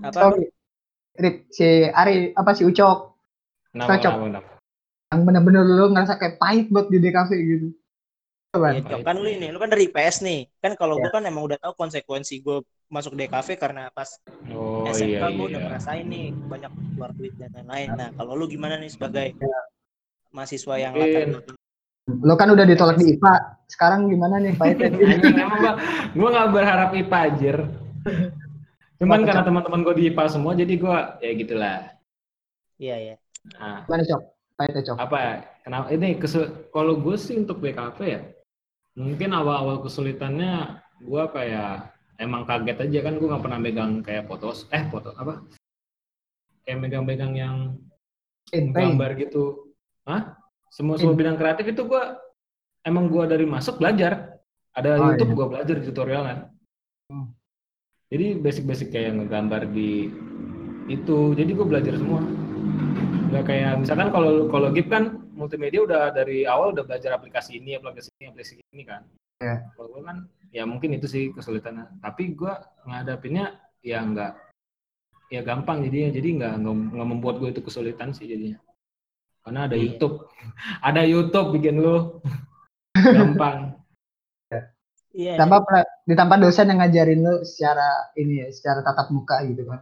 Apa 0.02 0.14
Sorry. 0.14 0.46
Rip, 1.14 1.36
si 1.50 1.68
Ari 1.86 2.32
apa 2.34 2.52
si 2.52 2.64
Ucok 2.64 3.14
Kenapa, 3.70 3.96
Cocok. 3.96 4.14
kenapa, 4.16 4.26
kenapa? 4.28 4.50
yang 5.12 5.22
bener-bener 5.24 5.64
lo 5.64 5.86
ngerasa 5.90 6.16
kayak 6.16 6.36
pahit 6.38 6.66
buat 6.68 6.88
di 6.88 6.98
DKV 6.98 7.30
gitu. 7.36 7.68
Coba. 8.50 8.76
Cok. 8.76 9.00
kan 9.02 9.16
lu 9.16 9.28
ini, 9.28 9.48
lu 9.48 9.60
kan 9.60 9.68
dari 9.68 9.88
IPS 9.88 10.24
nih. 10.24 10.48
Kan 10.60 10.76
kalau 10.76 10.96
Iya. 10.96 11.04
gue 11.04 11.12
kan 11.12 11.24
emang 11.24 11.44
udah 11.44 11.58
tahu 11.58 11.76
konsekuensi 11.78 12.40
gue 12.40 12.60
masuk 12.88 13.16
DKV 13.16 13.48
karena 13.56 13.88
pas 13.90 14.08
Oh 14.50 14.84
SMK 14.86 15.08
iya 15.10 15.28
gue 15.30 15.46
udah 15.48 15.56
iya. 15.56 15.68
ngerasain 15.68 16.06
nih 16.06 16.26
banyak 16.48 16.72
keluar 16.92 17.12
duit 17.12 17.34
dan 17.36 17.52
lain-lain. 17.54 17.90
Nah, 17.94 18.10
kalau 18.12 18.34
lu 18.36 18.48
gimana 18.48 18.76
nih 18.76 18.88
sebagai 18.88 19.32
Iya. 19.32 19.60
mahasiswa 20.30 20.76
yang 20.78 20.94
latar 20.96 21.44
Lo 22.08 22.34
kan 22.36 22.50
udah 22.50 22.66
ditolak 22.66 22.96
di 22.98 23.16
IPA. 23.16 23.34
Sekarang 23.68 24.08
gimana 24.08 24.36
nih 24.36 24.52
pahitnya? 24.56 24.90
Emang 24.92 25.60
gua 25.64 25.74
gua 26.12 26.30
nggak 26.34 26.50
berharap 26.52 26.90
IPA 26.94 27.18
anjir. 27.26 27.58
Cuman 29.02 29.26
karena 29.26 29.42
teman-teman 29.42 29.82
gua 29.82 29.96
di 29.98 30.04
IPA 30.08 30.26
semua 30.30 30.54
jadi 30.54 30.74
gua 30.78 31.18
ya 31.18 31.32
gitulah. 31.34 31.78
Iya, 32.78 32.96
iya. 32.98 33.16
Nah, 33.58 33.82
Gimana 33.86 34.04
Cok? 34.06 34.22
Pahitnya 34.54 34.82
Cok. 34.86 34.98
apa 34.98 35.18
ya? 35.18 35.34
Kenapa 35.62 35.86
ini 35.90 36.08
kesul 36.18 36.44
kalau 36.70 36.98
gue 36.98 37.18
sih 37.18 37.38
untuk 37.38 37.58
BKP 37.58 38.00
ya 38.02 38.22
mungkin 38.92 39.30
awal-awal 39.32 39.82
kesulitannya 39.82 40.78
gua 41.02 41.30
kayak 41.30 41.90
emang 42.18 42.44
kaget 42.44 42.78
aja 42.78 43.00
kan 43.02 43.14
gua 43.18 43.28
nggak 43.34 43.44
pernah 43.46 43.60
megang 43.60 43.92
kayak 44.02 44.26
fotos 44.26 44.66
eh 44.70 44.84
foto 44.90 45.14
apa 45.16 45.42
kayak 46.62 46.78
megang-megang 46.78 47.34
yang 47.34 47.56
gambar 48.52 49.16
gitu 49.18 49.74
Hah? 50.04 50.36
semua 50.68 51.00
semua 51.00 51.16
bidang 51.16 51.40
kreatif 51.40 51.72
itu 51.72 51.82
gua 51.88 52.20
emang 52.84 53.08
gua 53.08 53.26
dari 53.26 53.46
masuk 53.46 53.80
belajar 53.80 54.38
ada 54.74 54.90
Oh, 54.98 55.14
YouTube 55.14 55.32
iya. 55.32 55.38
gua 55.38 55.48
belajar 55.50 55.76
tutorial 55.82 56.24
kan 56.26 56.40
Hmm. 57.08 57.28
Jadi 58.12 58.36
basic-basic 58.38 58.92
kayak 58.92 59.16
ngegambar 59.18 59.72
di 59.72 60.12
itu 60.92 61.32
jadi 61.32 61.52
gua 61.56 61.68
belajar 61.72 61.96
semua. 61.96 62.20
Nggak 63.32 63.44
kayak 63.48 63.72
misalkan 63.80 64.12
kalau 64.12 64.52
kalau 64.52 64.68
Gip 64.76 64.92
kan 64.92 65.24
multimedia 65.32 65.82
udah 65.88 66.12
dari 66.12 66.44
awal 66.44 66.76
udah 66.76 66.84
belajar 66.84 67.16
aplikasi 67.16 67.58
ini 67.58 67.80
aplikasi 67.80 68.12
ini 68.20 68.28
aplikasi 68.28 68.54
ini 68.76 68.84
kan. 68.84 69.08
Ya. 69.42 69.58
kalau 69.74 69.90
gue 69.90 70.06
kan 70.06 70.30
ya 70.54 70.70
mungkin 70.70 70.94
itu 70.94 71.08
sih 71.10 71.32
kesulitannya. 71.34 71.98
Tapi 72.04 72.38
gue 72.38 72.54
ngadapinnya 72.86 73.58
ya 73.82 74.04
nggak 74.06 74.32
ya 75.34 75.42
gampang 75.42 75.82
jadinya. 75.82 76.12
Jadi 76.14 76.30
nggak 76.38 76.54
nggak 76.94 77.08
membuat 77.10 77.40
gue 77.42 77.50
itu 77.50 77.64
kesulitan 77.64 78.12
sih 78.14 78.28
jadinya. 78.30 78.60
Karena 79.42 79.66
ada 79.66 79.74
Iya. 79.74 79.98
YouTube. 79.98 80.30
Ada 80.88 81.02
YouTube 81.08 81.48
bikin 81.58 81.82
lu. 81.82 82.22
Gampang. 83.18 83.80
Iya. 85.12 85.36
Ditambah 85.40 85.60
pela- 85.66 85.90
ditambah 86.12 86.38
dosen 86.38 86.68
yang 86.68 86.80
ngajarin 86.80 87.20
lu 87.20 87.42
secara 87.42 87.88
ini 88.14 88.44
ya, 88.44 88.48
secara 88.50 88.80
tatap 88.82 89.08
muka 89.10 89.40
gitu 89.46 89.64
kan. 89.66 89.82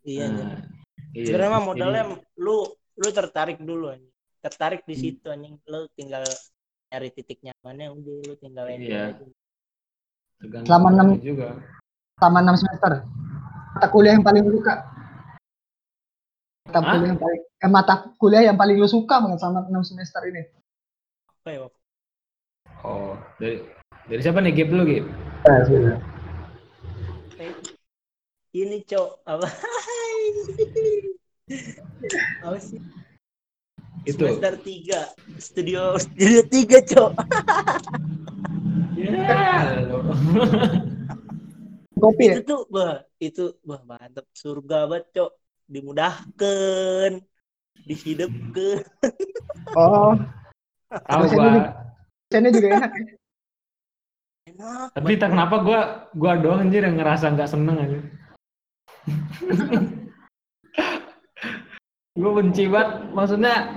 Iya. 0.00 0.26
Nah, 0.28 0.62
iya. 1.10 1.26
Sebenarnya 1.26 1.52
mah 1.52 1.64
modalnya 1.64 2.02
lu 2.36 2.62
lu 2.96 3.08
tertarik 3.10 3.58
dulu 3.58 3.90
anjing. 3.90 4.14
Tertarik 4.38 4.86
di 4.86 4.94
Hmm. 4.94 5.02
situ 5.02 5.26
anjing. 5.26 5.54
Lu 5.66 5.90
tinggal 5.92 6.22
nyari 6.86 7.10
titik 7.10 7.42
nyamannya 7.42 7.90
udah 7.90 8.16
lu 8.22 8.34
tinggal 8.36 8.64
edit 8.66 8.88
Iya. 8.88 9.02
aja. 9.12 9.24
tergantung 10.36 10.68
Selama 10.68 10.88
enam- 10.90 11.10
orangnya 11.12 11.24
juga 11.24 11.48
Selama 12.14 12.38
6 12.40 12.56
semester. 12.56 12.92
Mata 13.72 13.88
kuliah 13.88 14.12
yang 14.12 14.22
paling 14.22 14.42
lu 14.42 14.52
suka. 14.54 14.74
Mata 16.64 16.78
Hah? 16.78 16.92
kuliah 16.92 17.08
yang 17.08 17.20
paling 17.20 17.40
eh, 17.56 17.70
mata 17.70 17.94
kuliah 18.16 18.42
yang 18.44 18.56
paling 18.56 18.76
lu 18.76 18.86
suka 18.86 19.16
banget 19.16 19.38
selama 19.38 19.64
6 19.66 19.82
semester 19.82 20.20
ini. 20.24 20.42
Apa 21.26 21.48
ya? 21.48 21.58
Oh 22.82 23.16
dari 23.36 23.64
dari 24.06 24.20
siapa 24.20 24.38
nih 24.38 24.52
Gip 24.52 24.68
dulu 24.68 24.84
Eh, 25.46 25.62
Ini 28.50 28.82
cok 28.82 29.10
apa? 29.22 29.46
apa 32.46 32.58
sih? 32.58 32.82
itu 34.02 34.18
Semester 34.22 34.54
3 34.62 35.00
Studio 35.38 35.94
Studio 35.98 36.40
3 36.46 36.78
cok 36.82 37.10
ya. 38.98 39.78
Kopi 41.94 42.22
ya? 42.26 42.34
Itu 42.38 42.42
tuh 42.46 42.62
bah 42.70 43.02
Itu 43.18 43.58
bah 43.62 43.82
mantep 43.86 44.26
Surga 44.34 44.86
banget 44.90 45.06
cok 45.14 45.30
Dimudahkan 45.66 47.18
Dihidupkan 47.82 48.86
Oh, 49.78 50.14
tahu 50.90 51.22
gua 51.26 51.30
juga- 51.30 51.70
dosennya 52.30 52.50
juga 52.50 52.66
enak 52.78 52.90
ya. 52.94 53.14
Enak 54.56 54.96
tapi 54.96 55.20
tak 55.20 55.36
kenapa 55.36 55.60
gua 55.60 55.80
gua 56.16 56.40
doang 56.40 56.64
anjir 56.64 56.80
yang 56.80 56.96
ngerasa 56.96 57.28
nggak 57.36 57.50
seneng 57.52 57.76
aja 57.76 58.00
gue 62.16 62.30
benci 62.32 62.64
banget 62.64 62.90
maksudnya 63.12 63.76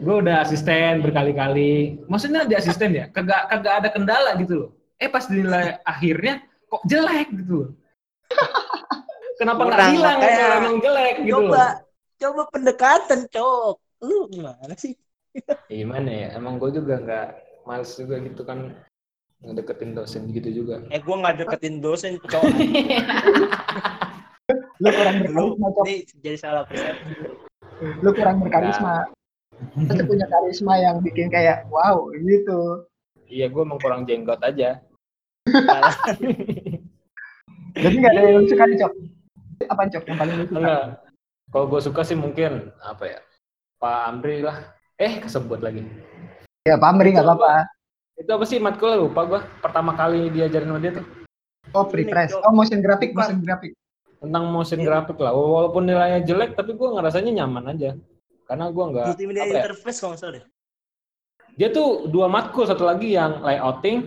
gue 0.00 0.14
udah 0.16 0.40
asisten 0.40 1.04
berkali-kali. 1.04 2.00
Maksudnya 2.08 2.48
di 2.48 2.56
asisten 2.56 2.96
ya 2.96 3.12
kagak 3.12 3.52
kagak 3.52 3.74
ada 3.84 3.88
kendala 3.92 4.32
gitu 4.40 4.54
loh. 4.64 4.70
Eh 4.96 5.12
pas 5.12 5.28
dinilai 5.28 5.76
akhirnya 5.84 6.40
kok 6.72 6.82
jelek 6.88 7.28
gitu 7.36 7.52
loh. 7.52 7.70
Kenapa 9.40 9.60
nggak 9.68 9.80
bilang 9.92 10.18
kalau 10.20 10.56
emang 10.56 10.76
jelek 10.80 11.14
gitu 11.24 11.32
Coba 11.36 11.52
loh. 11.52 11.72
Coba 12.20 12.42
pendekatan 12.52 13.20
cok. 13.28 13.74
Lu 14.00 14.18
gimana 14.32 14.72
sih? 14.76 14.96
Ya, 15.68 15.84
gimana 15.84 16.08
ya? 16.08 16.28
Emang 16.36 16.56
gue 16.56 16.70
juga 16.72 16.96
nggak 16.96 17.28
males 17.68 17.92
juga 17.92 18.16
gitu 18.24 18.42
kan 18.48 18.72
ngedeketin 19.40 19.96
dosen 19.96 20.28
gitu 20.30 20.48
juga 20.52 20.84
Eh 20.92 21.00
gua 21.00 21.16
nggak 21.24 21.36
deketin 21.44 21.80
dosen 21.80 22.20
cok 22.20 22.44
Lu 24.82 24.88
kurang 24.90 25.16
Lu 25.30 25.54
berkarisma, 25.54 25.68
Cok. 25.70 25.84
ini 25.86 25.96
jadi 26.18 26.36
salah 26.40 26.62
persepsi 26.66 27.12
Lu 28.02 28.10
kurang 28.12 28.36
berkarisma. 28.42 28.94
Lu 29.76 29.92
tuh 29.92 30.06
punya 30.08 30.26
karisma 30.26 30.74
yang 30.80 30.96
bikin 31.00 31.28
kayak 31.28 31.68
wow 31.68 32.08
gitu. 32.16 32.84
iya 33.30 33.46
gue 33.46 33.62
emang 33.62 33.78
kurang 33.78 34.08
jenggot 34.08 34.40
aja. 34.42 34.80
Jadi 37.76 37.94
nggak 38.02 38.12
ada 38.16 38.22
yang 38.26 38.44
suka 38.50 38.64
nih, 38.66 38.76
Cok. 38.82 38.92
Apa 39.70 39.82
Cok 39.86 40.04
yang 40.10 40.18
paling 40.18 40.34
lu 40.34 40.44
suka? 40.48 40.58
Enggak. 40.58 40.84
Kalau 41.50 41.66
gue 41.70 41.80
suka 41.80 42.00
sih 42.02 42.16
mungkin 42.18 42.74
apa 42.82 43.04
ya? 43.06 43.18
Pak 43.78 43.96
Amri 44.10 44.42
lah. 44.42 44.56
Eh 44.98 45.22
kesebut 45.22 45.62
lagi. 45.62 45.86
Ya, 46.66 46.76
Pamri 46.76 47.14
nggak 47.14 47.24
apa-apa. 47.24 47.70
Itu 48.20 48.30
apa 48.30 48.44
sih 48.44 48.60
matkul 48.60 48.92
lupa 49.00 49.24
gue. 49.24 49.40
Pertama 49.58 49.96
kali 49.96 50.28
diajarin 50.28 50.68
sama 50.68 50.80
dia 50.80 50.92
tuh 50.94 51.06
Oh, 51.70 51.86
free 51.86 52.02
press. 52.04 52.34
Oh, 52.34 52.50
motion 52.50 52.82
graphic, 52.82 53.14
motion 53.14 53.40
graphic. 53.40 53.78
tentang 54.18 54.44
motion 54.50 54.82
graphic 54.82 55.16
lah. 55.16 55.30
Walaupun 55.32 55.86
nilainya 55.86 56.20
jelek, 56.20 56.52
tapi 56.52 56.74
gue 56.74 56.88
ngerasanya 56.90 57.30
nyaman 57.40 57.72
aja. 57.72 57.94
Karena 58.44 58.68
gue 58.68 58.84
nggak. 58.84 59.06
Multimedia 59.14 59.42
apa 59.46 59.54
ya, 59.54 59.62
interface 59.64 59.98
kalau 60.02 60.16
salah 60.18 60.32
deh. 60.36 60.44
Dia 61.54 61.68
tuh 61.70 62.10
dua 62.10 62.26
matkul, 62.26 62.66
satu 62.66 62.82
lagi 62.82 63.14
yang 63.14 63.38
layouting. 63.40 64.02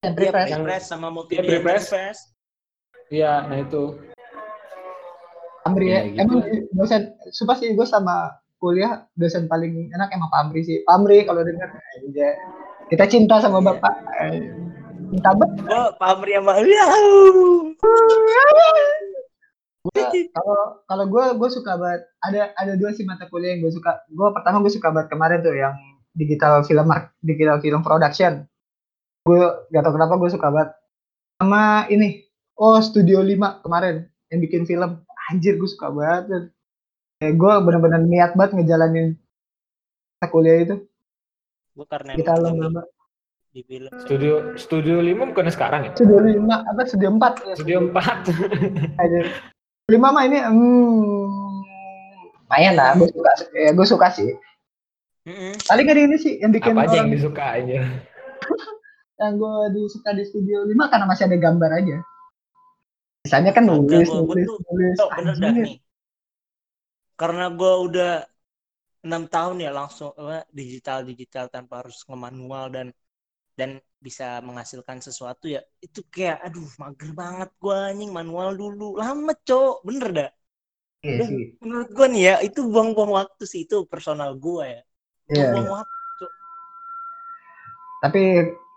Dan 0.00 0.12
Iya, 0.16 0.30
press. 0.32 0.48
Yang- 0.48 0.64
press 0.64 0.84
sama 0.88 1.06
Iya, 1.06 1.12
multimedia 1.12 1.48
pre-press. 1.52 1.84
interface. 1.84 2.20
Iya, 3.12 3.32
nah 3.44 3.58
itu. 3.60 3.82
Amri 5.62 5.86
ya. 5.86 5.92
Ya, 5.92 6.00
gitu. 6.08 6.18
Emang 6.24 6.38
dosen, 6.72 7.02
sumpah 7.30 7.56
sih 7.56 7.68
gue 7.70 7.86
sama 7.86 8.32
kuliah 8.56 9.04
dosen 9.12 9.44
paling 9.44 9.92
enak 9.92 10.08
emang 10.08 10.32
Pak 10.32 10.40
Amri 10.40 10.60
sih. 10.62 10.80
Pak 10.82 10.94
Amri 10.94 11.22
kalau 11.22 11.44
dengar 11.44 11.68
aja. 11.68 12.28
Kita 12.86 13.04
cinta 13.06 13.40
sama 13.40 13.58
Iya. 13.58 13.66
Bapak. 13.70 13.94
Eh, 14.20 14.40
Cinta 15.10 15.30
banget. 15.32 15.58
Gua 15.62 15.82
pamri 15.96 16.32
sama 16.34 16.52
ya. 16.58 16.86
Gua- 19.84 20.10
Kalau 20.34 20.60
kalau 20.84 21.04
gue 21.06 21.24
gue 21.36 21.48
suka 21.50 21.72
banget. 21.76 22.02
Ada 22.20 22.40
ada 22.56 22.72
dua 22.74 22.90
sih 22.90 23.04
mata 23.04 23.28
kuliah 23.28 23.52
yang 23.52 23.62
gue 23.62 23.72
suka. 23.72 24.04
Gue 24.08 24.28
pertama 24.32 24.58
gue 24.58 24.72
suka 24.72 24.88
banget 24.90 25.08
kemarin 25.08 25.38
tuh 25.40 25.52
yang 25.52 25.74
digital 26.10 26.64
film 26.64 26.88
digital 27.20 27.58
film 27.60 27.80
production. 27.80 28.48
Gue 29.22 29.40
gak 29.68 29.82
tau 29.82 29.92
kenapa 29.92 30.14
gue 30.16 30.30
suka 30.30 30.48
banget. 30.48 30.70
Sama 31.34 31.62
ini, 31.88 32.24
oh 32.54 32.78
Studio 32.78 33.20
5 33.20 33.60
kemarin 33.60 34.04
yang 34.28 34.40
bikin 34.40 34.64
film. 34.64 35.04
Anjir 35.24 35.56
gue 35.56 35.68
suka 35.68 35.88
banget. 35.88 36.52
Kayak 37.16 37.34
gue 37.36 37.52
bener-bener 37.62 38.00
niat 38.02 38.32
banget 38.34 38.52
ngejalanin 38.56 39.16
mata 40.14 40.26
kuliah 40.28 40.58
itu. 40.60 40.76
Gua 41.74 41.86
karena 41.90 42.14
Kita 42.14 42.38
emang 42.38 42.70
lomba 42.70 42.82
di 43.54 43.62
film. 43.66 43.90
Studio 44.02 44.54
Studio 44.58 44.98
5 44.98 45.30
bukan 45.30 45.46
sekarang 45.50 45.80
ya? 45.86 45.92
Studio 45.94 46.18
5 46.22 46.70
apa 46.70 46.80
Studio 46.86 47.08
4 47.18 47.22
ya. 47.50 47.54
Studio 47.58 47.78
4. 47.90 48.30
Studio 48.30 49.22
5 49.90 50.14
mah 50.14 50.22
ini 50.26 50.38
hmm, 50.38 51.54
lumayan 52.46 52.74
lah. 52.78 52.94
Gue 52.94 53.10
suka, 53.10 53.32
ya, 53.54 53.70
gue 53.74 53.86
suka 53.86 54.06
sih. 54.14 54.30
Paling 55.66 55.86
ada 55.88 56.00
ini 56.00 56.16
sih 56.20 56.38
yang 56.38 56.52
bikin 56.54 56.78
Apa 56.78 56.86
aja 56.86 56.96
yang 57.02 57.10
disukain 57.10 57.66
ya? 57.66 57.82
yang 59.20 59.38
gue 59.38 59.54
disuka 59.74 60.10
di 60.14 60.24
studio 60.26 60.66
5 60.66 60.90
karena 60.90 61.06
masih 61.10 61.24
ada 61.26 61.38
gambar 61.38 61.70
aja. 61.74 61.98
Misalnya 63.24 63.56
kan 63.56 63.64
nulis, 63.64 64.08
nulis, 64.12 64.44
nulis. 64.46 64.96
Cok, 65.00 65.10
bener 65.16 65.34
dah 65.40 65.50
nih. 65.56 65.80
Karena 67.16 67.46
gua 67.54 67.72
udah 67.86 68.12
enam 69.06 69.22
tahun 69.34 69.56
ya 69.64 69.70
langsung 69.78 70.10
apa, 70.20 70.36
digital 70.58 70.98
digital 71.10 71.44
tanpa 71.54 71.74
harus 71.80 71.96
ngemanual 72.08 72.64
dan 72.76 72.86
dan 73.58 73.70
bisa 74.06 74.24
menghasilkan 74.48 74.98
sesuatu 75.06 75.44
ya 75.56 75.60
itu 75.86 76.00
kayak 76.14 76.38
aduh 76.46 76.68
mager 76.82 77.10
banget 77.22 77.48
gua 77.62 77.76
anjing 77.90 78.10
manual 78.18 78.50
dulu 78.62 78.84
lama 79.02 79.32
cok 79.48 79.74
bener 79.88 80.08
dah 80.18 80.30
Iya 81.02 81.18
Dan 81.18 81.28
sih. 81.28 81.44
menurut 81.62 81.88
gua 81.96 82.06
nih 82.12 82.22
ya 82.28 82.34
itu 82.46 82.60
buang-buang 82.72 83.12
waktu 83.20 83.44
sih 83.52 83.60
itu 83.66 83.76
personal 83.92 84.30
gua 84.44 84.62
ya 84.74 84.80
Iya, 85.30 85.46
buang 85.50 85.66
iya. 85.66 85.72
waktu 85.76 86.24
Tapi 88.02 88.22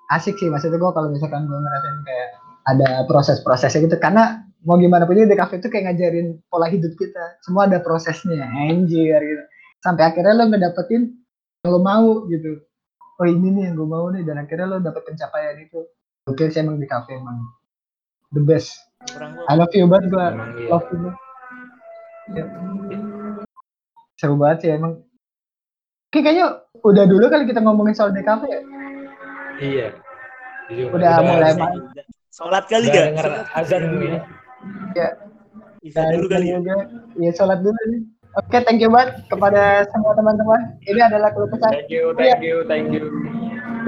asik 0.07 0.39
sih 0.39 0.47
maksudnya 0.47 0.79
gue 0.79 0.91
kalau 0.95 1.09
misalkan 1.11 1.45
gue 1.51 1.59
ngerasain 1.59 1.99
kayak 2.07 2.29
ada 2.67 2.87
proses-prosesnya 3.07 3.83
gitu 3.87 3.97
karena 3.99 4.43
mau 4.63 4.75
gimana 4.79 5.03
pun 5.07 5.15
di 5.19 5.35
cafe 5.35 5.59
itu 5.59 5.67
kayak 5.71 5.91
ngajarin 5.91 6.27
pola 6.51 6.67
hidup 6.71 6.95
kita. 6.99 7.39
Semua 7.43 7.67
ada 7.67 7.79
prosesnya, 7.83 8.43
anjir 8.47 9.19
gitu. 9.19 9.43
Sampai 9.79 10.03
akhirnya 10.05 10.33
lo 10.33 10.45
ngedapetin 10.47 11.03
yang 11.61 11.69
lo 11.69 11.79
mau 11.79 12.25
gitu. 12.27 12.61
Oh 13.17 13.25
ini 13.25 13.49
nih 13.49 13.63
yang 13.65 13.75
gue 13.75 13.87
mau 13.87 14.07
nih 14.07 14.21
dan 14.21 14.37
akhirnya 14.37 14.67
lo 14.67 14.77
dapet 14.77 15.03
pencapaian 15.03 15.57
itu. 15.57 15.85
Oke 16.25 16.47
sih 16.47 16.59
emang 16.59 16.77
di 16.77 16.85
cafe 16.85 17.15
emang 17.15 17.39
the 18.29 18.39
best. 18.39 18.77
I 19.47 19.53
love 19.53 19.71
you 19.71 19.85
banget 19.85 20.09
gue. 20.09 20.19
Iya. 20.19 20.69
Love 20.69 20.87
you. 20.91 21.09
Ya. 22.29 22.43
Seru 24.15 24.35
banget 24.35 24.57
sih 24.59 24.69
emang. 24.71 25.01
Oke, 26.07 26.19
kayaknya 26.19 26.47
udah 26.79 27.05
dulu 27.05 27.25
kali 27.27 27.45
kita 27.45 27.59
ngomongin 27.59 27.93
soal 27.93 28.11
DKV 28.11 28.41
ya. 28.43 28.61
Iya. 29.57 29.87
Jadi, 30.67 30.81
Udah 30.89 31.11
mulai 31.21 31.51
Bisa 31.51 31.59
ma- 31.59 31.73
juga. 31.73 32.01
sholat 32.29 32.63
kali 32.67 32.85
Udah 32.85 32.93
gak 32.93 33.05
denger 33.07 33.27
azan 33.55 33.81
dulu 33.87 34.05
ya. 34.05 34.19
bisa 35.79 35.99
dulu 36.11 36.25
kali 36.27 36.45
ya. 36.47 36.57
Iya, 37.15 37.31
sholat 37.33 37.59
dulu 37.61 37.79
nih. 37.87 38.01
Oke, 38.37 38.61
thank 38.61 38.77
you 38.77 38.93
banget 38.93 39.25
kepada 39.33 39.89
semua 39.89 40.13
teman-teman. 40.13 40.77
Ini 40.85 41.09
adalah 41.09 41.33
keluh 41.33 41.49
kesah. 41.49 41.73
Thank 41.73 41.89
you, 41.89 42.13
thank 42.13 42.45
you, 42.45 42.61
thank 42.69 42.87
you. 42.93 43.09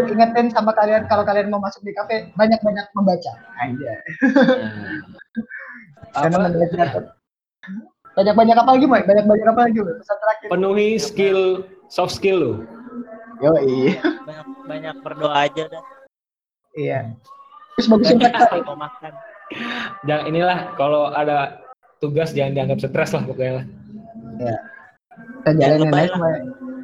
Ingetin 0.10 0.50
sama 0.50 0.74
kalian 0.74 1.06
kalau 1.06 1.22
kalian 1.22 1.54
mau 1.54 1.62
masuk 1.62 1.86
di 1.86 1.94
kafe, 1.94 2.34
banyak-banyak 2.34 2.90
membaca. 2.98 3.34
Aja. 3.62 3.94
Karena 6.18 6.50
Banyak-banyak 8.18 8.56
apa 8.58 8.70
lagi, 8.74 8.86
Boy? 8.90 9.02
Banyak-banyak 9.06 9.48
apa 9.54 9.62
lagi, 9.70 9.78
Boy? 9.86 9.94
Pesan 10.02 10.18
terakhir. 10.18 10.48
Penuhi 10.50 10.90
skill 10.98 11.42
soft 11.86 12.18
skill 12.18 12.38
lo. 12.42 12.54
Yo, 13.46 13.54
iya. 13.62 14.02
Banyak 14.02 14.46
banyak 14.66 14.96
berdoa 15.06 15.46
aja 15.46 15.64
dah. 15.70 15.84
Iya. 16.74 17.14
Terus 17.78 17.86
mau 17.86 18.02
makan. 18.02 19.14
Jangan 20.10 20.26
inilah 20.26 20.74
kalau 20.74 21.14
ada 21.14 21.62
tugas 22.02 22.34
jangan 22.34 22.58
dianggap 22.58 22.82
stres 22.82 23.14
lah 23.14 23.24
pokoknya 23.30 23.54
lah. 23.62 23.66
Iya. 24.40 24.58
Kita 25.44 25.52
jalanin 25.60 25.92
lebay 25.92 26.08
aja. 26.08 26.18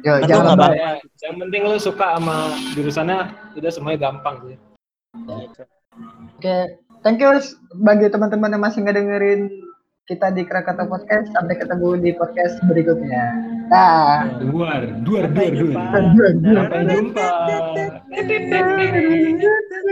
Yo, 0.04 0.12
jangan 0.28 0.46
lebay. 0.54 0.76
Ya, 0.76 0.92
yang 1.24 1.36
penting 1.40 1.60
lu 1.64 1.80
suka 1.80 2.20
sama 2.20 2.52
jurusannya 2.76 3.18
udah 3.56 3.70
semuanya 3.72 3.98
gampang 4.12 4.36
sih. 4.44 4.56
Gitu. 5.16 5.62
Oke, 6.36 6.56
thank 7.00 7.16
you 7.16 7.32
bagi 7.80 8.12
teman-teman 8.12 8.52
yang 8.52 8.60
masih 8.60 8.84
ngedengerin 8.84 9.48
kita 10.04 10.30
di 10.36 10.44
Krakatau 10.44 10.86
Podcast. 10.86 11.32
Sampai 11.32 11.56
ketemu 11.56 11.96
di 11.98 12.12
podcast 12.12 12.60
berikutnya. 12.68 13.24
Dah. 13.72 14.28
Duar, 14.44 15.00
duar, 15.02 15.32
duar, 15.32 15.52
duar. 15.56 15.88
Sampai 15.96 16.84
jumpa. 16.92 17.28
Sampai 18.12 18.40
jumpa. 18.44 18.60